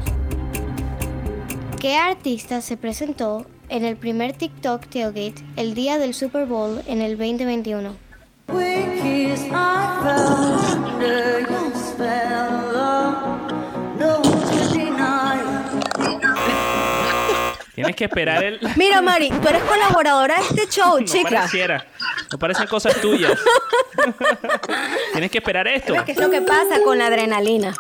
[1.81, 7.03] ¿Qué artista se presentó en el primer TikTok Tailgate el día del Super Bowl en
[7.03, 7.97] el 2021?
[17.75, 18.61] Tienes que esperar el...
[18.77, 21.31] Mira, Mari, tú eres colaboradora de este show, No chica.
[21.31, 21.87] pareciera.
[22.31, 23.33] No parecen cosas tuyas.
[25.13, 25.95] Tienes que esperar esto.
[26.05, 27.75] ¿Qué es lo que pasa con la adrenalina?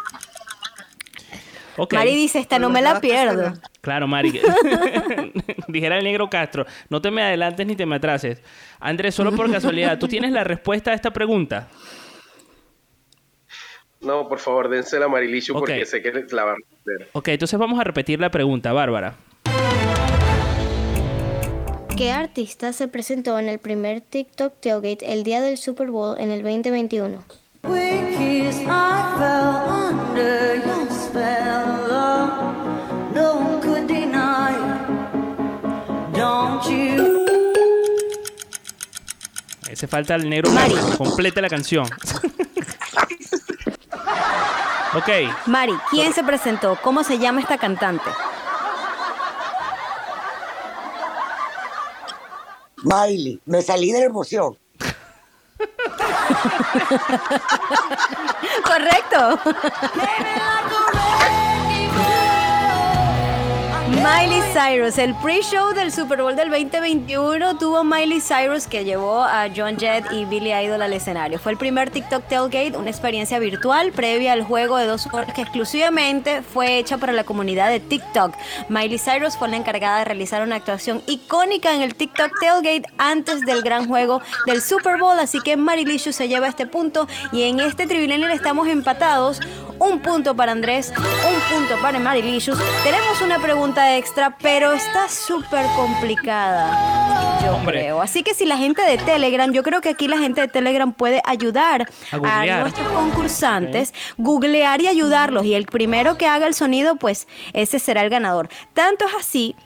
[1.76, 1.94] Ok.
[1.94, 3.54] Mari dice, esta no me la pierdo.
[3.80, 4.40] Claro, Mari.
[5.68, 8.42] Dijera el negro Castro, no te me adelantes ni te me atrases.
[8.78, 11.68] Andrés, solo por casualidad, ¿tú tienes la respuesta a esta pregunta?
[14.00, 15.60] No, por favor, dense la Marilichu Ok.
[15.60, 17.08] porque sé que la van a hacer.
[17.12, 19.14] Ok, entonces vamos a repetir la pregunta, Bárbara.
[21.96, 26.30] ¿Qué artista se presentó en el primer TikTok Tailgate el día del Super Bowl en
[26.30, 27.22] el 2021?
[39.70, 40.74] Ese falta el negro Mari.
[40.96, 41.86] Completa la canción.
[44.94, 45.08] Ok.
[45.46, 46.76] Mari, ¿quién se presentó?
[46.82, 48.10] ¿Cómo se llama esta cantante?
[52.82, 54.58] Miley, me salí de la emoción.
[58.64, 59.38] Correcto.
[64.02, 69.46] Miley Cyrus, el pre-show del Super Bowl del 2021 tuvo Miley Cyrus que llevó a
[69.54, 71.38] John Jett y Billy Idol al escenario.
[71.38, 75.42] Fue el primer TikTok Tailgate, una experiencia virtual previa al juego de dos horas que
[75.42, 78.34] exclusivamente fue hecha para la comunidad de TikTok.
[78.68, 83.42] Miley Cyrus fue la encargada de realizar una actuación icónica en el TikTok Tailgate antes
[83.42, 87.60] del gran juego del Super Bowl, así que Marilicious se lleva este punto y en
[87.60, 89.38] este trivilenio estamos empatados.
[89.78, 92.56] Un punto para Andrés, un punto para Marilicious.
[92.84, 97.40] Tenemos una pregunta extra, pero está súper complicada.
[97.44, 97.80] Yo Hombre.
[97.80, 98.02] creo.
[98.02, 100.92] Así que si la gente de Telegram, yo creo que aquí la gente de Telegram
[100.92, 105.44] puede ayudar A nuestros concursantes, googlear y ayudarlos.
[105.44, 108.48] Y el primero que haga el sonido, pues ese será el ganador.
[108.74, 109.56] Tanto es así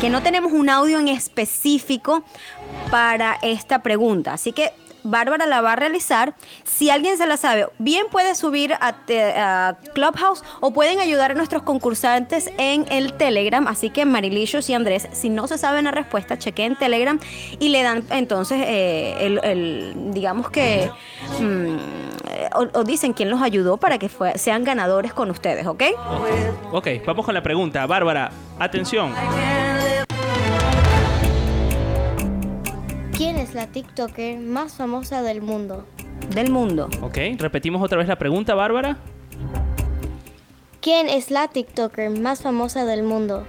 [0.00, 2.24] que no tenemos un audio en específico
[2.90, 4.32] para esta pregunta.
[4.32, 6.34] Así que Bárbara la va a realizar.
[6.64, 11.62] Si alguien se la sabe, bien puede subir a, Clubhouse o pueden ayudar a nuestros
[11.62, 13.66] concursantes en el Telegram.
[13.66, 17.18] Así que Marilicious y Andrés, si no se saben la respuesta, chequen Telegram
[17.58, 20.90] y le dan entonces eh, el, digamos que
[21.40, 21.76] mm,
[22.74, 25.82] o, dicen quién los ayudó para que sean ganadores con ustedes, ¿ok?
[26.72, 27.86] Ok, vamos con la pregunta.
[27.86, 29.12] Bárbara, atención.
[33.20, 35.86] ¿Quién es la TikToker más famosa del mundo?
[36.34, 36.88] Del mundo.
[37.02, 38.96] Ok, repetimos otra vez la pregunta, Bárbara.
[40.80, 43.46] ¿Quién es la TikToker más famosa del mundo?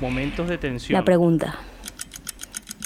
[0.00, 0.96] Momentos de tensión.
[0.96, 1.58] La pregunta.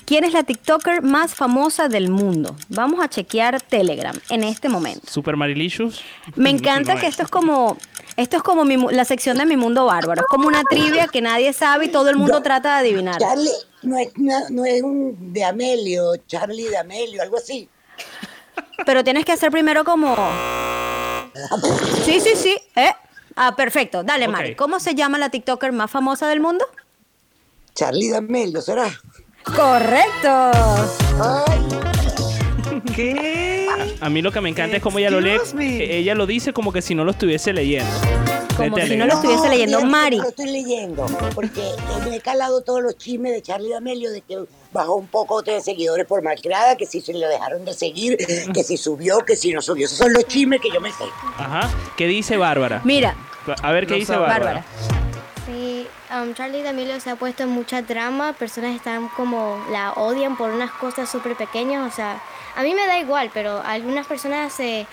[0.06, 2.56] ¿Quién es la TikToker más famosa del mundo?
[2.70, 5.06] Vamos a chequear Telegram en este momento.
[5.06, 6.00] Super Marilicious.
[6.34, 7.10] Me encanta que es.
[7.10, 7.76] esto es como
[8.16, 10.22] esto es como mi la sección de mi mundo bárbaro.
[10.22, 13.18] Es como una trivia que nadie sabe y todo el mundo trata de adivinar.
[13.20, 13.50] Charlie,
[13.82, 17.68] no es, no, no es un de Amelio, Charlie de Amelio, algo así.
[18.84, 20.14] Pero tienes que hacer primero como
[22.04, 22.56] Sí, sí, sí.
[22.74, 22.92] ¿eh?
[23.34, 24.02] Ah, perfecto.
[24.02, 24.32] Dale, Ok.
[24.32, 24.54] Mari.
[24.56, 26.66] ¿Cómo se llama la TikToker más famosa del mundo?
[27.74, 28.88] Charlie de Amelio, ¿será?
[29.44, 30.50] Correcto.
[31.22, 31.66] Ay,
[32.94, 33.66] ¿Qué?
[34.00, 35.38] A mí lo que me encanta es como ella lo lee.
[35.54, 35.82] Me.
[35.96, 37.90] Ella lo dice como que si no lo estuviese leyendo.
[38.56, 39.78] Como si no lo estuviese leyendo.
[39.80, 40.16] que Mari.
[40.16, 41.62] no Lo estoy leyendo, porque
[42.08, 44.38] me he calado todos los chismes de Charlie de Amelio de que
[44.72, 48.16] bajó un poco de seguidores por malcriada, que si se lo dejaron de seguir,
[48.54, 49.84] que si subió, que si no subió.
[49.86, 51.04] Esos son los chismes que yo me sé.
[51.36, 51.68] Ajá.
[51.98, 52.80] ¿Qué dice Bárbara?
[52.84, 53.14] Mira,
[53.62, 54.26] A ver qué Lo dice sabe.
[54.26, 54.64] Bárbara.
[55.46, 58.32] Sí, um, Charlie D'Amelio se ha puesto en mucha drama.
[58.32, 61.92] Personas están como la odian por unas cosas súper pequeñas.
[61.92, 62.20] O sea,
[62.56, 64.86] a mí me da igual, pero algunas personas se,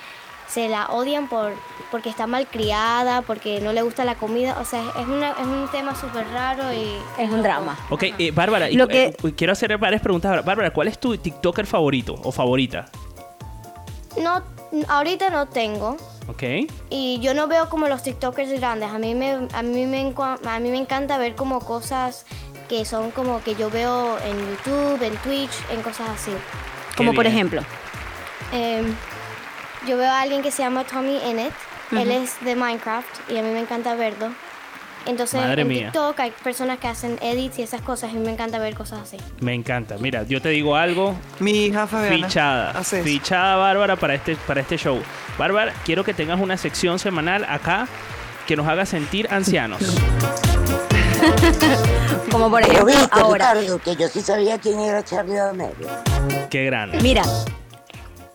[0.48, 1.54] se la odian por
[1.92, 4.58] porque está mal criada, porque no le gusta la comida.
[4.60, 6.98] O sea, es, una, es un tema súper raro y...
[7.22, 7.78] Es un drama.
[7.92, 10.44] Ok, eh, Bárbara, y- Lo que- eh, quiero hacer varias preguntas.
[10.44, 12.86] Bárbara, ¿cuál es tu TikToker favorito o favorita?
[14.20, 14.42] No,
[14.88, 15.98] ahorita no tengo.
[16.28, 16.44] Ok.
[16.90, 18.90] Y yo no veo como los TikTokers grandes.
[18.90, 22.26] A mí me, a mí me, encua- a mí me encanta ver como cosas
[22.70, 26.32] que son como que yo veo en YouTube, en Twitch, en cosas así.
[26.96, 27.62] Como por ejemplo.
[28.52, 28.86] Em,
[29.88, 31.54] yo veo a alguien que se llama Tommy Innit.
[31.92, 34.30] Él es de Minecraft y a mí me encanta verlo.
[35.06, 35.92] Entonces Madre en mía.
[35.92, 38.74] TikTok hay personas que hacen edits y esas cosas y a mí me encanta ver
[38.74, 39.18] cosas así.
[39.42, 39.98] Me encanta.
[40.00, 41.16] Mira, yo te digo algo.
[41.40, 42.28] Mi hija Fabiana.
[42.28, 42.72] Fichada.
[42.72, 43.06] hace eso.
[43.06, 45.02] Fichada Bárbara para este, para este show.
[45.38, 47.88] Bárbara, quiero que tengas una sección semanal acá
[48.48, 49.82] que nos haga sentir ancianos.
[52.32, 53.54] Como por ejemplo ahora.
[53.54, 56.13] Ricardo, que yo sí sabía quién era Charlie de Amelio.
[56.50, 57.02] Qué grande.
[57.02, 57.24] Mira,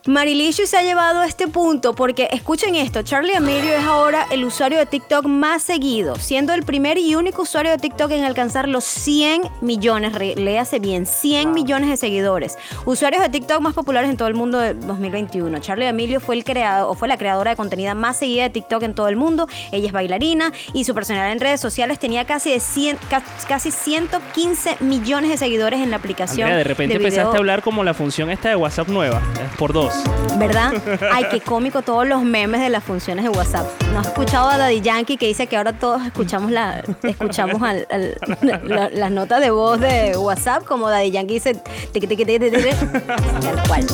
[0.09, 4.43] Marilicious se ha llevado a este punto porque, escuchen esto, Charlie Emilio es ahora el
[4.43, 8.69] usuario de TikTok más seguido, siendo el primer y único usuario de TikTok en alcanzar
[8.71, 12.57] los 100 millones, re- léase bien, 100 millones de seguidores.
[12.87, 15.59] Usuarios de TikTok más populares en todo el mundo de 2021.
[15.59, 18.83] Charlie Emilio fue el creado, o fue la creadora de contenido más seguida de TikTok
[18.85, 19.47] en todo el mundo.
[19.73, 23.71] Ella es bailarina y su personalidad en redes sociales tenía casi de 100, ca- casi
[23.71, 26.45] 115 millones de seguidores en la aplicación.
[26.47, 29.19] Andrea, de repente empezaste a hablar como la función esta de WhatsApp nueva.
[29.39, 29.98] eh, Por dos.
[30.39, 30.73] ¿Verdad?
[31.13, 33.67] Ay, qué cómico todos los memes de las funciones de WhatsApp.
[33.93, 37.87] ¿No has escuchado a Daddy Yankee que dice que ahora todos escuchamos la, escuchamos al-
[37.91, 38.17] al-
[38.65, 43.87] la- las notas de voz de WhatsApp como Daddy Yankee dice tal cual.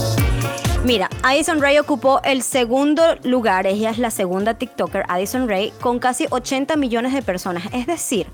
[0.84, 5.98] Mira, Addison Ray ocupó el segundo lugar, ella es la segunda TikToker, Addison Ray, con
[5.98, 7.64] casi 80 millones de personas.
[7.72, 8.26] Es decir,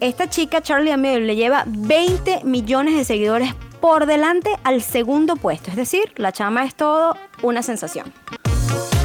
[0.00, 3.54] esta chica, Charlie Amelio, le lleva 20 millones de seguidores
[3.84, 5.68] por delante al segundo puesto.
[5.68, 8.10] Es decir, la chama es todo una sensación.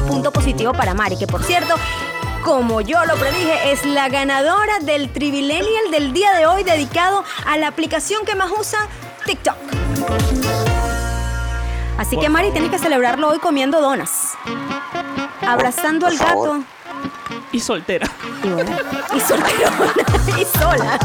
[0.08, 1.74] Punto positivo para Mari, que por cierto,
[2.42, 7.58] como yo lo predije, es la ganadora del Trivillennial del día de hoy dedicado a
[7.58, 8.88] la aplicación que más usa
[9.26, 9.54] TikTok.
[11.98, 14.30] Así que Mari, tienes que celebrarlo hoy comiendo donas.
[15.46, 16.62] Abrazando al gato.
[17.52, 18.06] Y soltera.
[18.42, 18.70] Y bueno,
[19.14, 19.92] y solterona,
[20.40, 20.98] y sola.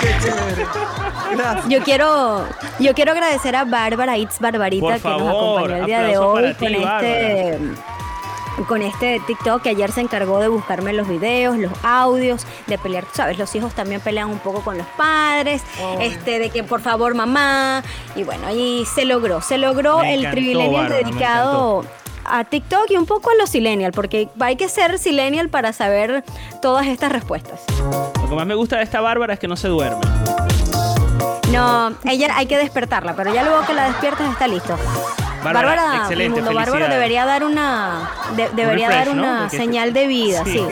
[0.00, 1.03] Qué chévere.
[1.36, 1.68] Gracias.
[1.68, 2.46] Yo quiero,
[2.78, 6.74] yo quiero agradecer a Bárbara Itz Barbarita que nos acompañó el día de hoy con
[6.74, 7.58] este
[8.68, 13.04] con este TikTok que ayer se encargó de buscarme los videos, los audios, de pelear,
[13.12, 15.62] sabes, los hijos también pelean un poco con los padres,
[16.00, 17.82] este de que por favor mamá
[18.14, 21.84] y bueno, ahí se logró, se logró Me el encantó, Bárbara, dedicado
[22.24, 26.24] a TikTok y un poco a los Silenial, porque hay que ser Silenial para saber
[26.62, 27.60] todas estas respuestas.
[28.22, 30.00] Lo que más me gusta de esta Bárbara es que no se duerme.
[31.54, 34.76] No, ella hay que despertarla, pero ya luego que la despiertas está listo.
[35.42, 40.06] Bárbara, Bárbara, excelente, Mundo Bárbara debería dar una de- debería refresh, dar una señal de
[40.06, 40.66] vida, sí,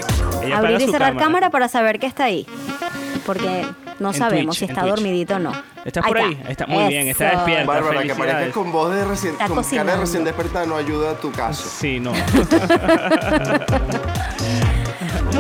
[0.55, 1.25] Abrir y cerrar cámara.
[1.25, 1.51] cámara.
[1.51, 2.47] para saber que está ahí.
[3.27, 3.67] Porque
[3.99, 5.53] no En sabemos Twitch, si está dormidito o no.
[5.85, 6.41] ¿Estás por ahí?
[6.49, 7.67] Está muy bien, está despierta.
[7.67, 11.11] Bárbara, que aparezcas con voz de recién, Está con cara de recién despertada no ayuda
[11.11, 11.69] a tu caso.
[11.69, 12.13] Sí, no.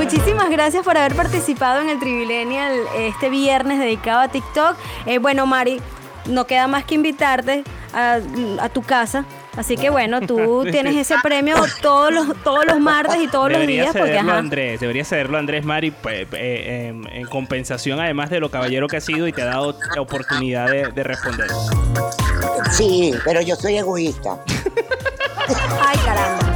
[0.02, 4.76] Muchísimas gracias por haber participado en el Trivillennial este viernes dedicado a TikTok.
[5.06, 5.80] Eh, bueno, Mari,
[6.26, 7.62] no queda más que invitarte
[7.94, 8.18] a,
[8.60, 9.24] a tu casa.
[9.56, 13.60] Así que bueno, tú tienes ese premio todos los, todos los martes y todos los
[13.60, 13.96] debería días.
[13.96, 18.50] Porque, ajá, Andrés, debería cederlo Andrés Mari pues, eh, en, en compensación además de lo
[18.50, 21.46] caballero que ha sido y te ha dado la oportunidad de, de responder.
[22.72, 24.36] Sí, pero yo soy egoísta.
[25.80, 26.51] Ay, caramba.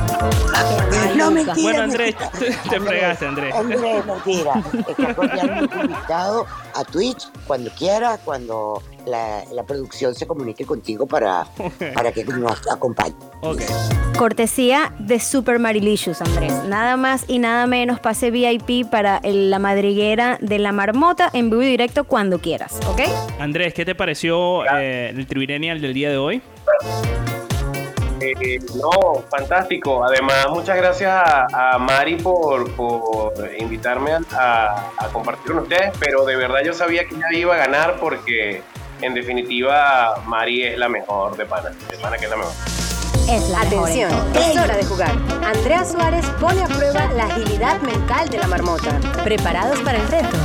[1.17, 1.55] No, mentira.
[1.63, 2.63] Bueno, Andrés, mentira.
[2.71, 3.55] te fregaste, Andrés.
[3.55, 4.63] Andrés, mentira.
[4.89, 11.47] Está cordialmente invitado a Twitch cuando quiera, cuando la, la producción se comunique contigo para,
[11.95, 13.15] para que nos acompañe.
[13.41, 13.63] Ok.
[14.19, 16.53] Cortesía de Super Marilicious, Andrés.
[16.65, 21.51] Nada más y nada menos pase VIP para el- la madriguera de la marmota en
[21.51, 23.03] vivo y directo cuando quieras, ¿ok?
[23.41, 26.43] Andrés, ¿qué te pareció eh, el Trivillennial del día de hoy?
[28.41, 30.05] Eh, no, fantástico.
[30.05, 36.25] Además, muchas gracias a, a Mari por, por invitarme a, a- compartir con ustedes, pero
[36.25, 38.63] de verdad yo sabía que ella iba a ganar porque
[39.03, 42.53] en definitiva Mari es la mejor de pana, de pana que es la mejor.
[43.29, 44.41] Es la mejor en Atención, todo.
[44.43, 45.11] es hora de jugar.
[45.45, 49.01] Andrea Suárez pone a prueba la agilidad mental de la marmota.
[49.25, 50.37] ¿Preparados para el reto?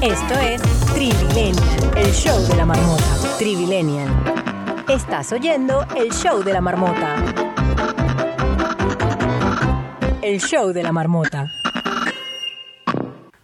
[0.00, 0.62] Esto es
[0.94, 1.56] Trivilenial,
[1.96, 3.04] el show de la marmota.
[3.38, 4.08] Trivilenial.
[4.88, 7.16] Estás oyendo el show de la marmota.
[10.22, 11.52] El show de la marmota.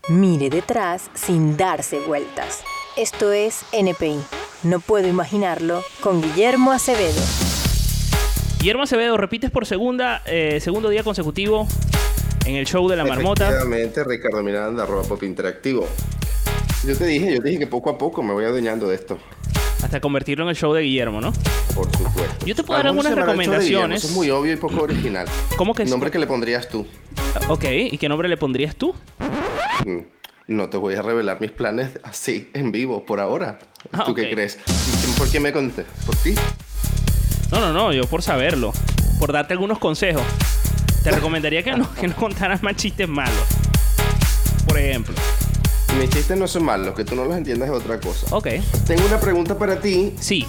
[0.09, 2.63] Mire detrás sin darse vueltas.
[2.97, 4.21] Esto es NPI.
[4.65, 7.21] No puedo imaginarlo con Guillermo Acevedo.
[8.59, 11.69] Guillermo Acevedo, repites por segunda, eh, segundo día consecutivo
[12.47, 13.49] en el show de la marmota.
[13.49, 15.87] Efectivamente, Ricardo Miranda, arroba pop interactivo.
[16.85, 19.19] Yo te dije, yo te dije que poco a poco me voy adueñando de esto.
[19.83, 21.33] Hasta convertirlo en el show de Guillermo, ¿no?
[21.75, 22.47] Por supuesto.
[22.47, 23.99] Yo te puedo dar ¿Cómo se algunas recomendaciones.
[23.99, 25.27] Eso es muy obvio y poco original.
[25.57, 26.87] ¿Cómo que nombre que le pondrías tú.
[27.49, 28.95] Ok, ¿y qué nombre le pondrías tú?
[29.85, 29.99] Mm,
[30.49, 33.59] No te voy a revelar mis planes así, en vivo, por ahora.
[33.93, 34.17] Ah, ¿Tú ok.
[34.19, 34.59] qué crees?
[35.19, 35.85] ¿Por qué me conté?
[36.05, 36.35] ¿Por ti?
[37.53, 38.73] No, no, no, yo por saberlo.
[39.21, 40.23] Por darte algunos consejos.
[41.05, 43.45] Te recomendaría que no, que no contaras más chistes malos.
[44.67, 45.15] Por ejemplo.
[45.99, 48.27] Mis chistes no son malos, que tú no los entiendas es otra cosa.
[48.35, 48.49] Ok.
[48.87, 50.15] Tengo una pregunta para ti.
[50.21, 50.47] Sí.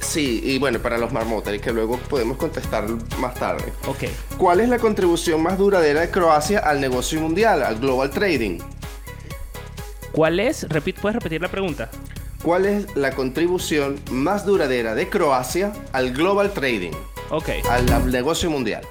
[0.00, 2.86] Sí, y bueno, para los marmotas, y que luego podemos contestar
[3.18, 3.72] más tarde.
[3.86, 4.04] Ok.
[4.38, 8.58] ¿Cuál es la contribución más duradera de Croacia al negocio mundial, al global trading?
[10.12, 10.66] ¿Cuál es?
[10.68, 11.90] Repit- ¿Puedes repetir la pregunta?
[12.42, 16.92] ¿Cuál es la contribución más duradera de Croacia al global trading,
[17.30, 17.48] Ok.
[17.68, 18.82] al, al negocio mundial?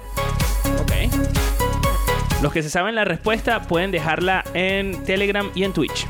[2.42, 6.06] Los que se saben la respuesta pueden dejarla en Telegram y en Twitch.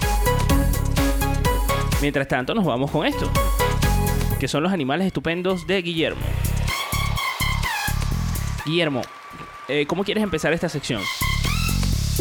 [2.02, 3.30] Mientras tanto, nos vamos con esto.
[4.38, 6.20] Que son los animales estupendos de Guillermo.
[8.66, 9.00] Guillermo,
[9.68, 11.02] eh, ¿cómo quieres empezar esta sección?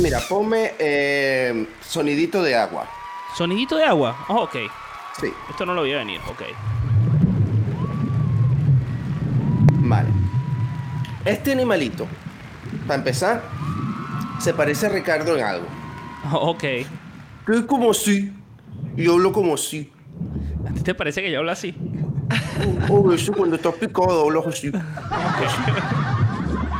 [0.02, 2.88] Mira, ponme eh, sonidito de agua.
[3.36, 4.26] ¿Sonidito de agua?
[4.30, 4.56] Oh, ok.
[5.20, 6.44] Sí, Esto no lo voy a venir, ok.
[9.90, 10.10] vale.
[11.26, 12.08] Este animalito,
[12.88, 13.42] para empezar,
[14.40, 15.68] se parece a Ricardo en algo.
[16.32, 16.64] Oh, ok.
[16.64, 18.32] Es como así.
[18.96, 19.92] Y hablo como así.
[20.68, 21.76] ¿A ti te parece que yo hablo así?
[22.90, 24.72] O eso cuando estás picado hablas así.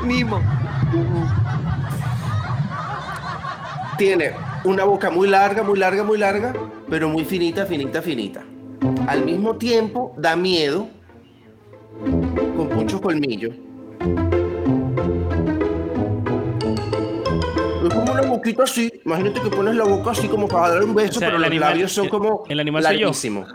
[0.04, 0.42] Mimo.
[3.98, 4.32] Tiene
[4.64, 6.54] una boca muy larga, muy larga, muy larga,
[6.90, 8.44] pero muy finita, finita, finita.
[9.08, 10.88] al mismo tiempo da miedo
[12.56, 13.56] con muchos colmillos.
[18.38, 18.92] Boquita así.
[19.06, 21.42] Imagínate que pones la boca así como para dar un beso, O sea, pero el
[21.42, 23.00] los animal- labios son como el animal soy yo.
[23.08, 23.50] larguísimos.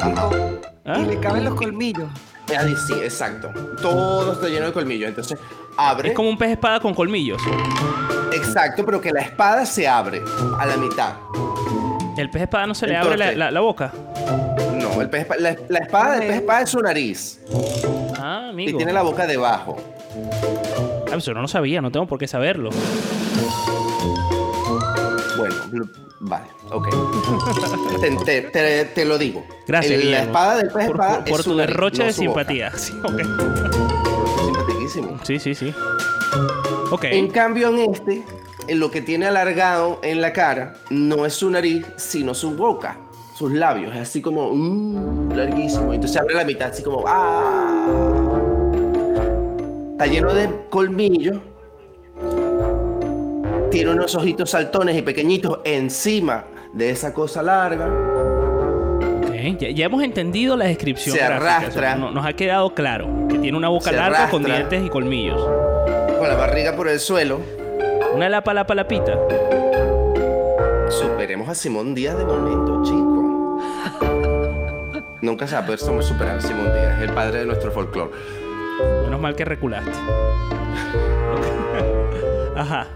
[0.00, 0.98] ¿Ah?
[1.00, 2.08] Y le caben los colmillos.
[2.56, 3.50] Ahí sí, exacto.
[3.82, 5.08] Todo está lleno de colmillos.
[5.08, 5.38] Entonces,
[5.76, 6.08] abre.
[6.10, 7.40] Es como un pez espada con colmillos.
[8.32, 10.22] Exacto, pero que la espada se abre
[10.58, 11.14] a la mitad.
[12.16, 13.92] El pez espada no se le abre la, Entonces- la- la boca.
[14.74, 17.40] No, el pez espa- la, la espada del pez espada es su nariz.
[18.18, 18.76] Ah, Y amigo.
[18.78, 19.76] tiene la boca debajo.
[21.12, 22.70] Ah, eso no lo sabía, no tengo por qué saberlo.
[25.36, 25.54] Bueno,
[26.20, 26.88] vale, ok.
[28.00, 29.44] te, te- te- te lo digo.
[29.66, 31.98] Gracias, El- La espada del pez Por, espada por- por es su tu nariz, derroche
[31.98, 32.40] no de su boca.
[32.44, 32.70] simpatía.
[32.76, 32.92] Sí,
[34.44, 35.18] simpaticísimo.
[35.22, 35.74] Sí, sí, sí.
[36.90, 37.04] Ok.
[37.04, 38.22] En cambio, en este,
[38.66, 42.96] en lo que tiene alargado en la cara no es su nariz, sino su boca,
[43.36, 43.94] sus labios.
[43.94, 45.92] Es así como mm, larguísimo.
[45.92, 48.07] Entonces se abre la mitad, así como ¡ah!
[49.98, 51.38] Está lleno de colmillos.
[53.68, 57.88] Tiene unos ojitos saltones y pequeñitos encima de esa cosa larga.
[59.26, 61.16] Ok, Ya, ya hemos entendido la descripción.
[61.16, 61.94] Se gráfica, arrastra.
[61.96, 65.42] eso nos ha quedado claro que tiene una boca larga con dientes y colmillos.
[66.16, 67.40] Con la barriga por el suelo.
[68.14, 69.18] Una lapa, lapa, lapita.
[70.90, 73.58] Superemos a Simón Díaz de momento, chico.
[75.22, 78.12] Nunca se va a poder superar a Simón Díaz, el padre de nuestro folclore.
[79.04, 79.90] Menos mal que reculaste.
[82.56, 82.86] Ajá.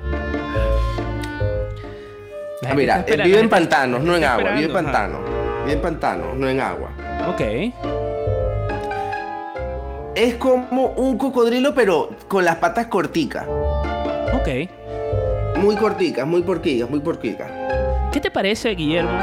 [2.74, 4.50] Mira, él vive la en pantanos, no en agua.
[4.52, 5.20] Vive en pantanos.
[5.64, 6.90] Vive en pantanos, no en agua.
[7.28, 7.40] Ok.
[10.14, 13.46] Es como un cocodrilo, pero con las patas corticas.
[14.32, 14.48] Ok.
[15.58, 17.50] Muy corticas, muy porquillas, muy porquicas.
[18.12, 19.18] ¿Qué te parece, Guillermo,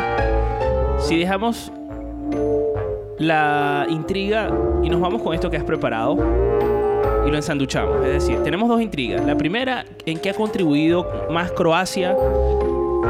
[1.00, 1.72] si dejamos
[3.20, 4.50] la intriga
[4.84, 6.18] y nos vamos con esto que has preparado
[7.26, 7.98] y lo ensanduchamos?
[8.06, 9.24] Es decir, tenemos dos intrigas.
[9.26, 12.16] La primera, ¿en qué ha contribuido más Croacia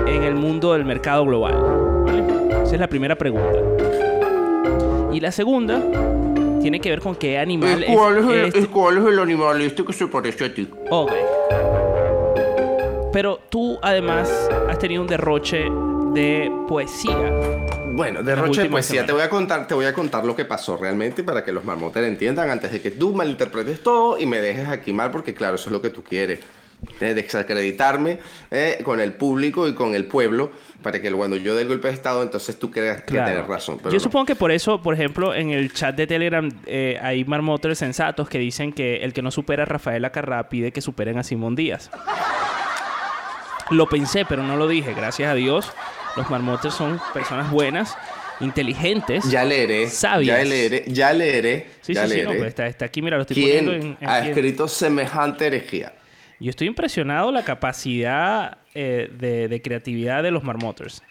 [0.08, 1.56] en el mundo del mercado global?
[2.06, 2.24] ¿Vale?
[2.64, 3.60] Esa es la primera pregunta.
[5.14, 5.82] Y la segunda
[6.62, 9.20] tiene que ver con qué animal ¿Y cuál, es el, este- y cuál es el
[9.20, 10.68] animal este que se parece a ti?
[10.92, 11.12] Ok.
[13.12, 14.30] Pero tú además
[14.70, 15.66] has tenido un derroche
[16.14, 17.16] de poesía.
[17.92, 19.02] Bueno, derroche de poesía.
[19.02, 19.08] semanas.
[19.08, 21.64] Te voy a contar, te voy a contar lo que pasó realmente para que los
[21.66, 25.56] marmotes entiendan antes de que tú malinterpretes todo y me dejes aquí mal, porque claro,
[25.56, 26.40] eso es lo que tú quieres.
[27.02, 28.20] eh, desacreditarme
[28.52, 31.90] eh, con el público y con el pueblo para que cuando yo dé el golpe
[31.90, 33.32] de estado entonces tú creas que Claro.
[33.32, 33.80] tienes razón.
[33.80, 34.00] Pero Yo no.
[34.00, 38.30] supongo que por eso, por ejemplo, en el chat de Telegram eh, hay marmoters sensatos
[38.30, 41.54] que dicen que el que no supera a Rafael Acarrá pide que superen a Simón
[41.58, 41.92] Díaz.
[43.72, 44.94] Lo pensé, pero no lo dije.
[44.94, 45.74] Gracias a Dios,
[46.20, 47.98] los marmoters son personas buenas,
[48.42, 49.24] inteligentes.
[49.32, 50.38] Ya leeré, Sabias.
[50.40, 52.32] ya leeré, ya leeré, Sí, ya sí, sí, leeré.
[52.34, 53.98] no, pues está, está aquí, mira, lo estoy ¿Quién poniendo en...
[54.02, 55.94] en- ha escrito semejante herejía?
[56.40, 61.04] Yo estoy impresionado la capacidad eh, de, de creatividad de los marmoters.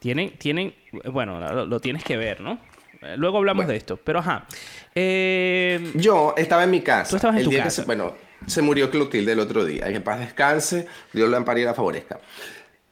[0.00, 0.74] Tienen, tienen,
[1.12, 2.58] bueno, lo, lo tienes que ver, ¿no?
[3.02, 4.46] Eh, Luego hablamos de esto, pero ajá.
[4.94, 7.10] Eh, Yo estaba en mi casa.
[7.10, 7.82] Tú estabas en el tu día casa.
[7.82, 8.14] Que se, bueno,
[8.46, 9.86] se murió Clotilde el otro día.
[9.88, 12.18] En paz descanse, Dios la ampare y la favorezca.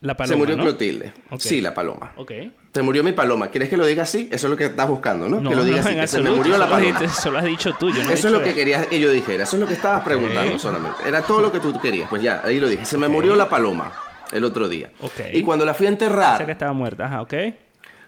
[0.00, 0.62] La paloma, se murió ¿no?
[0.62, 1.12] Clotilde.
[1.38, 2.12] Sí, la paloma.
[2.16, 2.32] Ok.
[2.72, 3.48] Se murió mi paloma.
[3.48, 4.28] ¿Quieres que lo diga así?
[4.30, 5.40] Eso es lo que estás buscando, ¿no?
[5.40, 6.16] No, que lo diga no, así.
[6.16, 7.00] se me murió la paloma.
[7.00, 7.90] dicho- Solo has dicho tú.
[7.90, 9.42] yo Eso es lo que querías que yo dijera.
[9.44, 10.98] Eso es lo que estabas preguntando solamente.
[11.06, 12.08] Era todo lo que tú querías.
[12.08, 12.84] Pues ya, ahí lo dije.
[12.84, 13.92] Se me murió la paloma
[14.30, 14.90] el otro día.
[15.00, 15.20] Ok.
[15.32, 17.06] Y cuando la fui a Pensé que enterrar, estaba muerta.
[17.06, 17.34] Ajá, ok.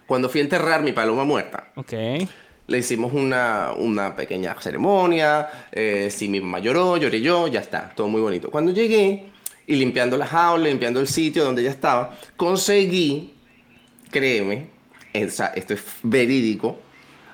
[0.07, 1.93] cuando fui a enterrar mi paloma muerta, Ok.
[2.66, 5.49] le hicimos una, una pequeña ceremonia.
[5.72, 7.91] Eh, si mi mamá lloró, lloré yo, ya está.
[7.97, 8.51] Todo muy bonito.
[8.51, 9.26] Cuando llegué
[9.70, 13.32] y limpiando la jaula, limpiando el sitio donde ella estaba, conseguí,
[14.10, 14.68] créeme,
[15.12, 16.78] esa- esto es verídico,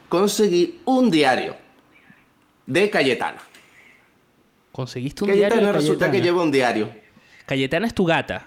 [0.09, 1.57] conseguí un diario
[2.67, 3.39] de Cayetana.
[4.71, 6.91] Conseguiste un diario Cayetana de resulta que lleva un diario.
[7.47, 8.47] Cayetana es tu gata.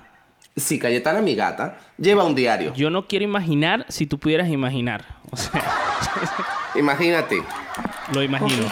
[0.55, 2.73] Sí, Cayetana, mi gata, lleva un diario.
[2.75, 5.05] Yo no quiero imaginar si tú pudieras imaginar.
[5.31, 5.63] O sea,
[6.75, 7.41] Imagínate.
[8.13, 8.65] lo imagino.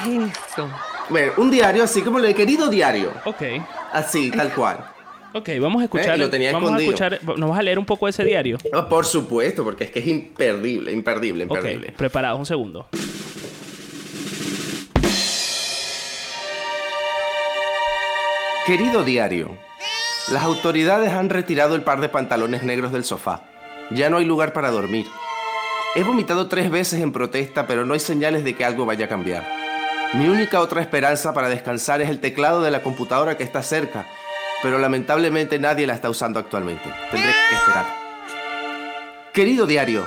[1.10, 3.14] Bueno, un diario así como el de querido diario.
[3.26, 3.42] Ok.
[3.94, 4.86] Así, tal cual.
[5.38, 6.16] Ok, vamos a escuchar.
[6.16, 7.20] Eh, lo tenía vamos a escuchar.
[7.24, 8.58] ¿Nos vas a leer un poco ese diario?
[8.74, 11.94] Oh, por supuesto, porque es que es imperdible, imperdible, imperdible.
[11.96, 12.88] preparados, un segundo.
[18.66, 19.58] Querido diario,
[20.32, 23.44] las autoridades han retirado el par de pantalones negros del sofá.
[23.92, 25.06] Ya no hay lugar para dormir.
[25.96, 29.08] He vomitado tres veces en protesta, pero no hay señales de que algo vaya a
[29.08, 29.48] cambiar.
[30.14, 34.06] Mi única otra esperanza para descansar es el teclado de la computadora que está cerca,
[34.62, 36.90] pero lamentablemente nadie la está usando actualmente.
[37.12, 37.86] Tendré que esperar.
[39.34, 40.06] Querido diario,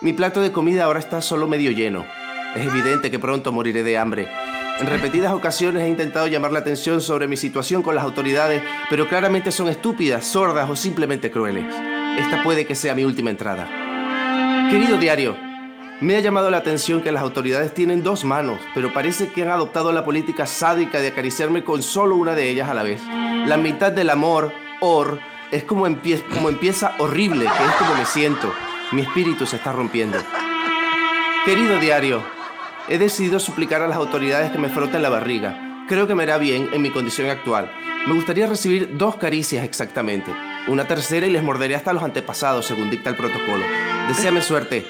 [0.00, 2.06] Mi plato de comida ahora está solo medio lleno.
[2.54, 4.28] Es evidente que pronto moriré de hambre.
[4.78, 9.08] En repetidas ocasiones he intentado llamar la atención sobre mi situación con las autoridades, pero
[9.08, 11.64] claramente son estúpidas, sordas o simplemente crueles.
[12.16, 13.66] Esta puede que sea mi última entrada.
[14.70, 15.36] Querido diario,
[16.00, 19.50] me ha llamado la atención que las autoridades tienen dos manos, pero parece que han
[19.50, 23.02] adoptado la política sádica de acariciarme con solo una de ellas a la vez.
[23.46, 25.18] La mitad del amor, or,
[25.50, 28.52] es como, empie- como empieza horrible, que es como me siento.
[28.92, 30.18] Mi espíritu se está rompiendo.
[31.44, 32.22] Querido diario,
[32.88, 35.84] he decidido suplicar a las autoridades que me froten la barriga.
[35.88, 37.70] Creo que me hará bien en mi condición actual.
[38.06, 40.30] Me gustaría recibir dos caricias exactamente.
[40.68, 43.64] Una tercera y les morderé hasta los antepasados, según dicta el protocolo.
[44.06, 44.86] Deseame suerte.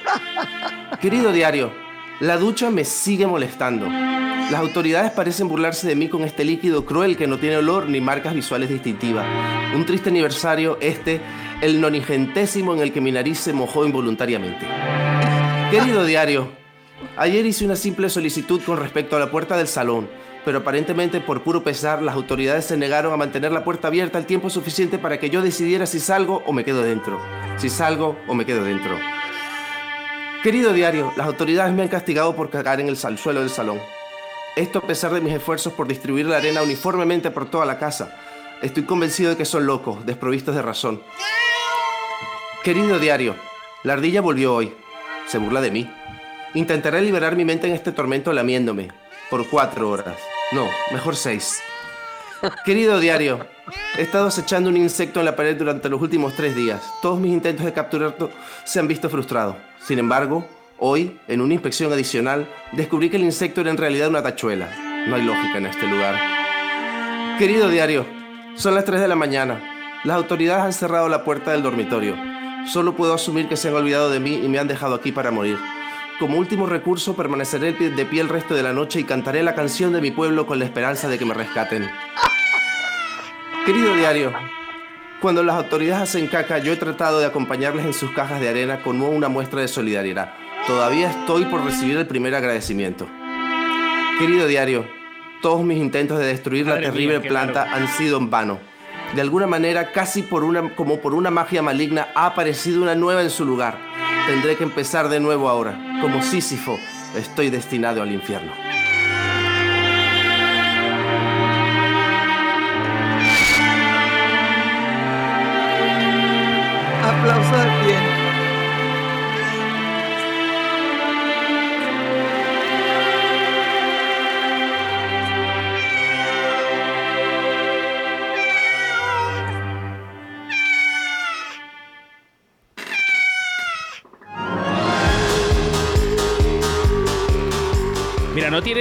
[1.00, 1.72] Querido diario,
[2.18, 3.86] la ducha me sigue molestando.
[3.86, 8.00] Las autoridades parecen burlarse de mí con este líquido cruel que no tiene olor ni
[8.00, 9.24] marcas visuales distintivas.
[9.72, 11.20] Un triste aniversario este,
[11.60, 14.66] el nonigentésimo en el que mi nariz se mojó involuntariamente.
[15.70, 16.50] Querido diario,
[17.16, 20.08] ayer hice una simple solicitud con respecto a la puerta del salón,
[20.49, 24.24] pero aparentemente por puro pesar las autoridades se negaron a mantener la puerta abierta el
[24.24, 27.20] tiempo suficiente para que yo decidiera si salgo o me quedo dentro.
[27.59, 28.99] Si salgo o me quedo dentro.
[30.42, 33.78] Querido diario, las autoridades me han castigado por cagar en el suelo del salón.
[34.57, 38.16] Esto a pesar de mis esfuerzos por distribuir la arena uniformemente por toda la casa.
[38.62, 41.03] Estoy convencido de que son locos, desprovistos de razón.
[42.64, 43.34] Querido diario,
[43.82, 44.72] la ardilla volvió hoy.
[45.26, 45.90] Se burla de mí.
[46.55, 48.88] Intentaré liberar mi mente en este tormento lamiéndome.
[49.28, 50.16] Por cuatro horas.
[50.51, 51.61] No, mejor seis.
[52.64, 53.46] Querido diario,
[53.99, 56.82] he estado acechando un insecto en la pared durante los últimos tres días.
[57.03, 58.30] Todos mis intentos de capturarlo
[58.64, 59.57] se han visto frustrados.
[59.84, 64.22] Sin embargo, hoy, en una inspección adicional, descubrí que el insecto era en realidad una
[64.22, 64.70] tachuela.
[65.07, 66.16] No hay lógica en este lugar.
[67.38, 68.07] Querido diario,
[68.55, 70.01] son las 3 de la mañana.
[70.05, 72.16] Las autoridades han cerrado la puerta del dormitorio.
[72.66, 75.30] Solo puedo asumir que se han olvidado de mí y me han dejado aquí para
[75.30, 75.59] morir.
[76.18, 79.92] Como último recurso, permaneceré de pie el resto de la noche y cantaré la canción
[79.92, 81.88] de mi pueblo con la esperanza de que me rescaten.
[83.64, 84.32] Querido diario,
[85.20, 88.82] cuando las autoridades hacen caca, yo he tratado de acompañarles en sus cajas de arena
[88.82, 90.32] con una muestra de solidaridad.
[90.66, 93.06] Todavía estoy por recibir el primer agradecimiento.
[94.18, 94.86] Querido diario,
[95.40, 97.76] todos mis intentos de destruir la Madre terrible planta largo.
[97.76, 98.58] han sido en vano.
[99.14, 103.22] De alguna manera, casi por una, como por una magia maligna, ha aparecido una nueva
[103.22, 103.78] en su lugar.
[104.28, 105.80] Tendré que empezar de nuevo ahora.
[106.02, 106.78] Como Sísifo,
[107.16, 108.52] estoy destinado al infierno.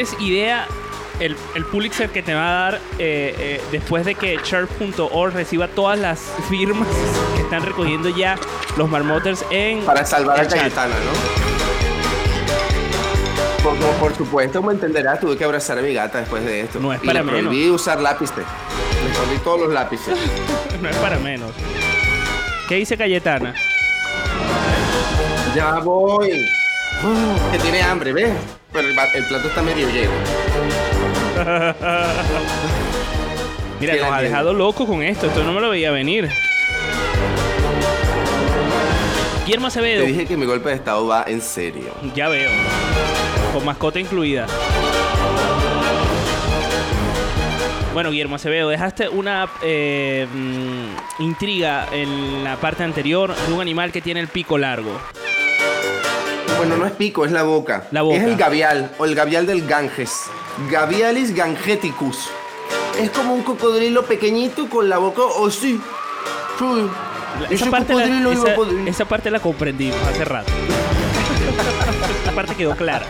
[0.08, 0.68] Tienes idea
[1.20, 5.68] el, el Pulitzer que te va a dar eh, eh, después de que church.org reciba
[5.68, 6.88] todas las firmas
[7.36, 8.38] que están recogiendo ya
[8.76, 10.47] los marmoters en Para salvar a.
[10.47, 11.47] Cayetana, ¿no?
[13.64, 16.80] Como por supuesto, me entenderás, tuve que abrazar a mi gata después de esto.
[16.80, 17.41] No es Y para le menos.
[17.41, 18.38] prohibí usar lápices.
[19.03, 20.18] Le escondí todos los lápices.
[20.82, 21.49] No es para menos.
[22.70, 23.55] ¿Qué dice Cayetana?
[25.55, 26.47] Ya voy.
[27.03, 28.31] Uh, que tiene hambre, ¿ves?
[28.73, 30.11] Pero el, plato está medio lleno.
[33.79, 35.27] Mira, nos ha dejado loco con esto.
[35.27, 36.29] Esto no me lo veía venir.
[39.45, 40.05] Guillermo Te Acevedo.
[40.05, 41.93] dije que mi golpe de estado va en serio.
[42.15, 42.49] Ya veo.
[43.53, 44.47] Con mascota incluida.
[47.93, 53.91] Bueno, Guillermo Acevedo, dejaste una eh, mm, intriga en la parte anterior de un animal
[53.91, 54.99] que tiene el pico largo.
[56.58, 57.84] Bueno, no es pico, es la boca.
[57.91, 58.18] La boca.
[58.18, 60.24] Es el gavial o el gavial del Ganges.
[60.72, 62.30] Gavialis gangeticus.
[62.99, 65.80] Es como un cocodrilo pequeñito con la boca así.
[66.58, 66.88] Sí.
[67.45, 68.55] Ese Esa parte, la, esa-
[68.88, 70.51] esa parte la comprendimos hace rato.
[72.38, 73.07] Parte quedó clara.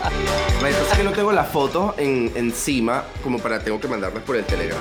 [0.62, 4.46] Lo que no tengo la foto en, encima, como para tengo que mandarlas por el
[4.46, 4.80] Telegram.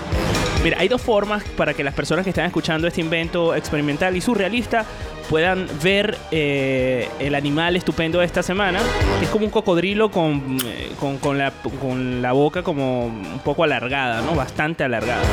[0.63, 4.21] Mira, hay dos formas para que las personas que están escuchando este invento experimental y
[4.21, 4.87] surrealista
[5.29, 8.79] puedan ver eh, el animal estupendo de esta semana,
[9.21, 13.65] es como un cocodrilo con, eh, con, con la, con la boca como un poco
[13.65, 14.37] alargada, ¿no?
[14.37, 15.25] Bastante alargada.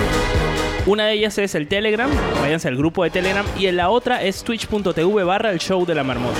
[0.88, 2.10] Una de ellas es el Telegram,
[2.42, 6.04] váyanse al grupo de Telegram, y la otra es twitch.tv barra el show de la
[6.04, 6.40] marmota.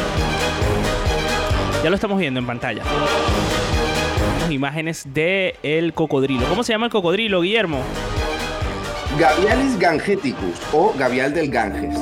[1.84, 2.82] Ya lo estamos viendo en pantalla.
[4.50, 5.56] Imágenes de
[5.94, 6.46] cocodrilo.
[6.48, 7.80] ¿Cómo se llama el cocodrilo, Guillermo?
[9.20, 12.00] Gavialis gangeticus o gavial del Ganges.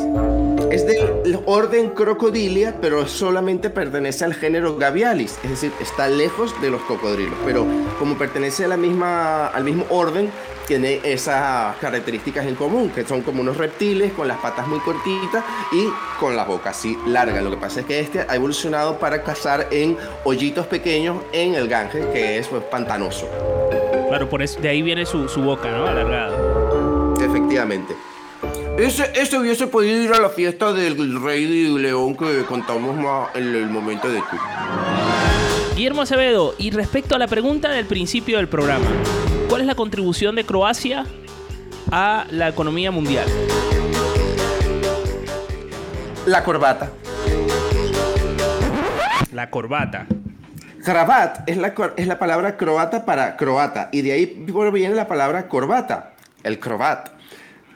[0.72, 6.72] Es del orden Crocodilia, pero solamente pertenece al género Gavialis, es decir, está lejos de
[6.72, 7.66] los cocodrilos, pero
[8.00, 10.30] como pertenece a la misma, al mismo orden,
[10.68, 15.44] tiene esas características en común, que son como unos reptiles con las patas muy cortitas
[15.74, 17.42] y con la boca así larga.
[17.42, 21.68] Lo que pasa es que este ha evolucionado para cazar en hoyitos pequeños en el
[21.68, 23.28] Ganges, que es pues, pantanoso.
[24.08, 25.86] Claro, por eso, de ahí viene su, su boca, ¿no?
[25.86, 26.34] Alargada.
[27.22, 27.94] Efectivamente.
[28.78, 31.46] Ese, ese hubiese podido ir a la fiesta del Rey
[31.78, 34.38] León que contamos más en el momento de tú.
[35.76, 38.88] Guillermo Acevedo, y respecto a la pregunta del principio del programa,
[39.50, 41.06] ¿cuál es la contribución de Croacia
[41.92, 43.28] a la economía mundial?
[46.26, 46.92] La corbata.
[49.32, 50.08] La corbata.
[50.84, 55.48] Kravat es la, es la palabra croata para croata y de ahí viene la palabra
[55.48, 56.14] corbata,
[56.44, 57.21] el croat.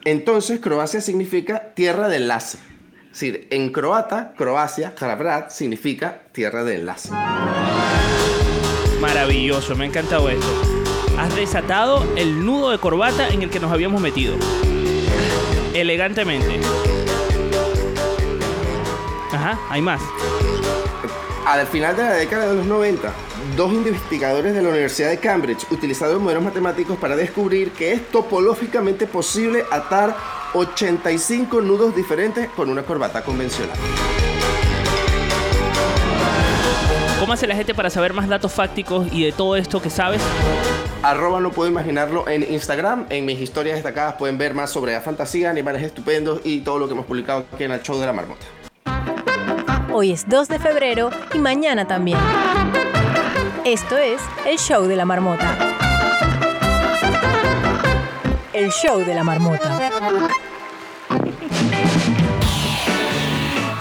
[0.06, 2.60] Entonces Croacia significa tierra de enlace.
[3.06, 7.10] Es decir, en croata, Croacia, Kravat significa tierra de enlace.
[9.02, 10.46] Maravilloso, me ha encantado esto.
[11.18, 14.36] Has desatado el nudo de corbata en el que nos habíamos metido.
[15.74, 16.60] Elegantemente.
[19.32, 20.04] Ajá, hay más.
[21.48, 23.12] Al final de la década de los 90,
[23.56, 29.08] dos investigadores de la Universidad de Cambridge utilizaron modelos matemáticos para descubrir que es topológicamente
[29.08, 30.16] posible atar
[30.54, 33.78] 85 nudos diferentes con una corbata convencional.
[37.20, 40.22] ¿Cómo hace la gente para saber más datos fácticos y de todo esto que sabes?
[41.02, 43.06] Arroba no puedo imaginarlo en Instagram.
[43.10, 46.88] En mis historias destacadas pueden ver más sobre la fantasía, animales estupendos y todo lo
[46.88, 48.46] que hemos publicado aquí en el show de la marmota.
[49.94, 52.20] Hoy es 2 de febrero y mañana también.
[53.66, 55.58] Esto es el show de la marmota.
[58.54, 59.80] El show de la marmota.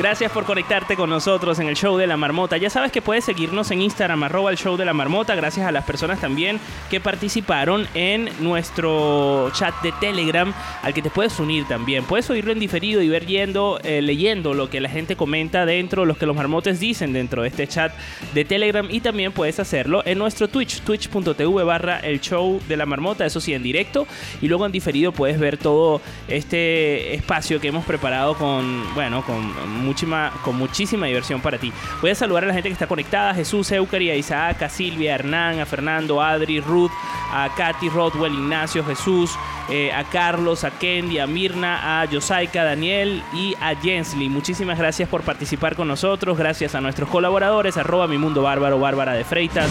[0.04, 2.58] Gracias por conectarte con nosotros en el show de la marmota.
[2.58, 5.34] Ya sabes que puedes seguirnos en Instagram, arroba el show de la marmota.
[5.34, 10.52] Gracias a las personas también que participaron en nuestro chat de Telegram,
[10.82, 12.04] al que te puedes unir también.
[12.04, 16.04] Puedes oírlo en diferido y ver yendo, eh, leyendo lo que la gente comenta dentro,
[16.04, 17.94] lo que los marmotes dicen dentro de este chat
[18.34, 18.86] de Telegram.
[18.90, 23.24] Y también puedes hacerlo en nuestro Twitch, twitch.tv barra el show de la marmota.
[23.24, 24.06] Eso sí, en directo.
[24.42, 29.93] Y luego en diferido puedes ver todo este espacio que hemos preparado con, bueno, con
[30.42, 31.72] con muchísima diversión para ti.
[32.00, 35.12] Voy a saludar a la gente que está conectada, Jesús, Eucari, a Isaac, a Silvia,
[35.12, 36.90] a Hernán, a Fernando, Adri, Ruth,
[37.32, 39.30] a Katy, Rodwell, Ignacio, Jesús,
[39.68, 44.28] eh, a Carlos, a Kendi, a Mirna, a Yosaika, Daniel y a Jensly.
[44.28, 49.12] Muchísimas gracias por participar con nosotros, gracias a nuestros colaboradores, arroba mi mundo bárbaro, Bárbara
[49.14, 49.70] de Freitas,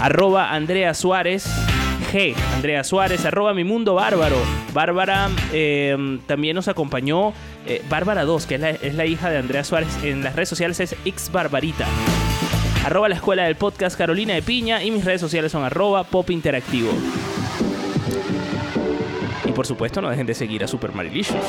[0.00, 1.48] arroba Andrea Suárez.
[2.12, 4.36] G, Andrea Suárez, arroba mi mundo bárbaro.
[4.72, 7.32] Bárbara eh, también nos acompañó,
[7.66, 9.88] eh, Bárbara 2, que es la, es la hija de Andrea Suárez.
[10.02, 11.86] En las redes sociales es X Barbarita.
[12.84, 16.30] Arroba la escuela del podcast Carolina de Piña y mis redes sociales son arroba pop
[16.30, 16.90] interactivo.
[19.44, 21.44] Y por supuesto no dejen de seguir a Super Marilicious.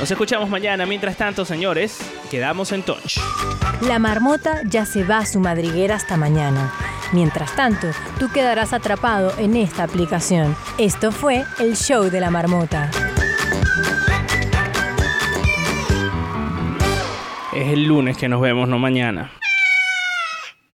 [0.00, 0.84] Nos escuchamos mañana.
[0.84, 1.98] Mientras tanto, señores,
[2.30, 3.18] quedamos en touch.
[3.80, 6.72] La marmota ya se va a su madriguera hasta mañana.
[7.12, 7.88] Mientras tanto,
[8.18, 10.56] tú quedarás atrapado en esta aplicación.
[10.78, 12.90] Esto fue el show de la marmota.
[17.52, 19.30] Es el lunes que nos vemos, no mañana.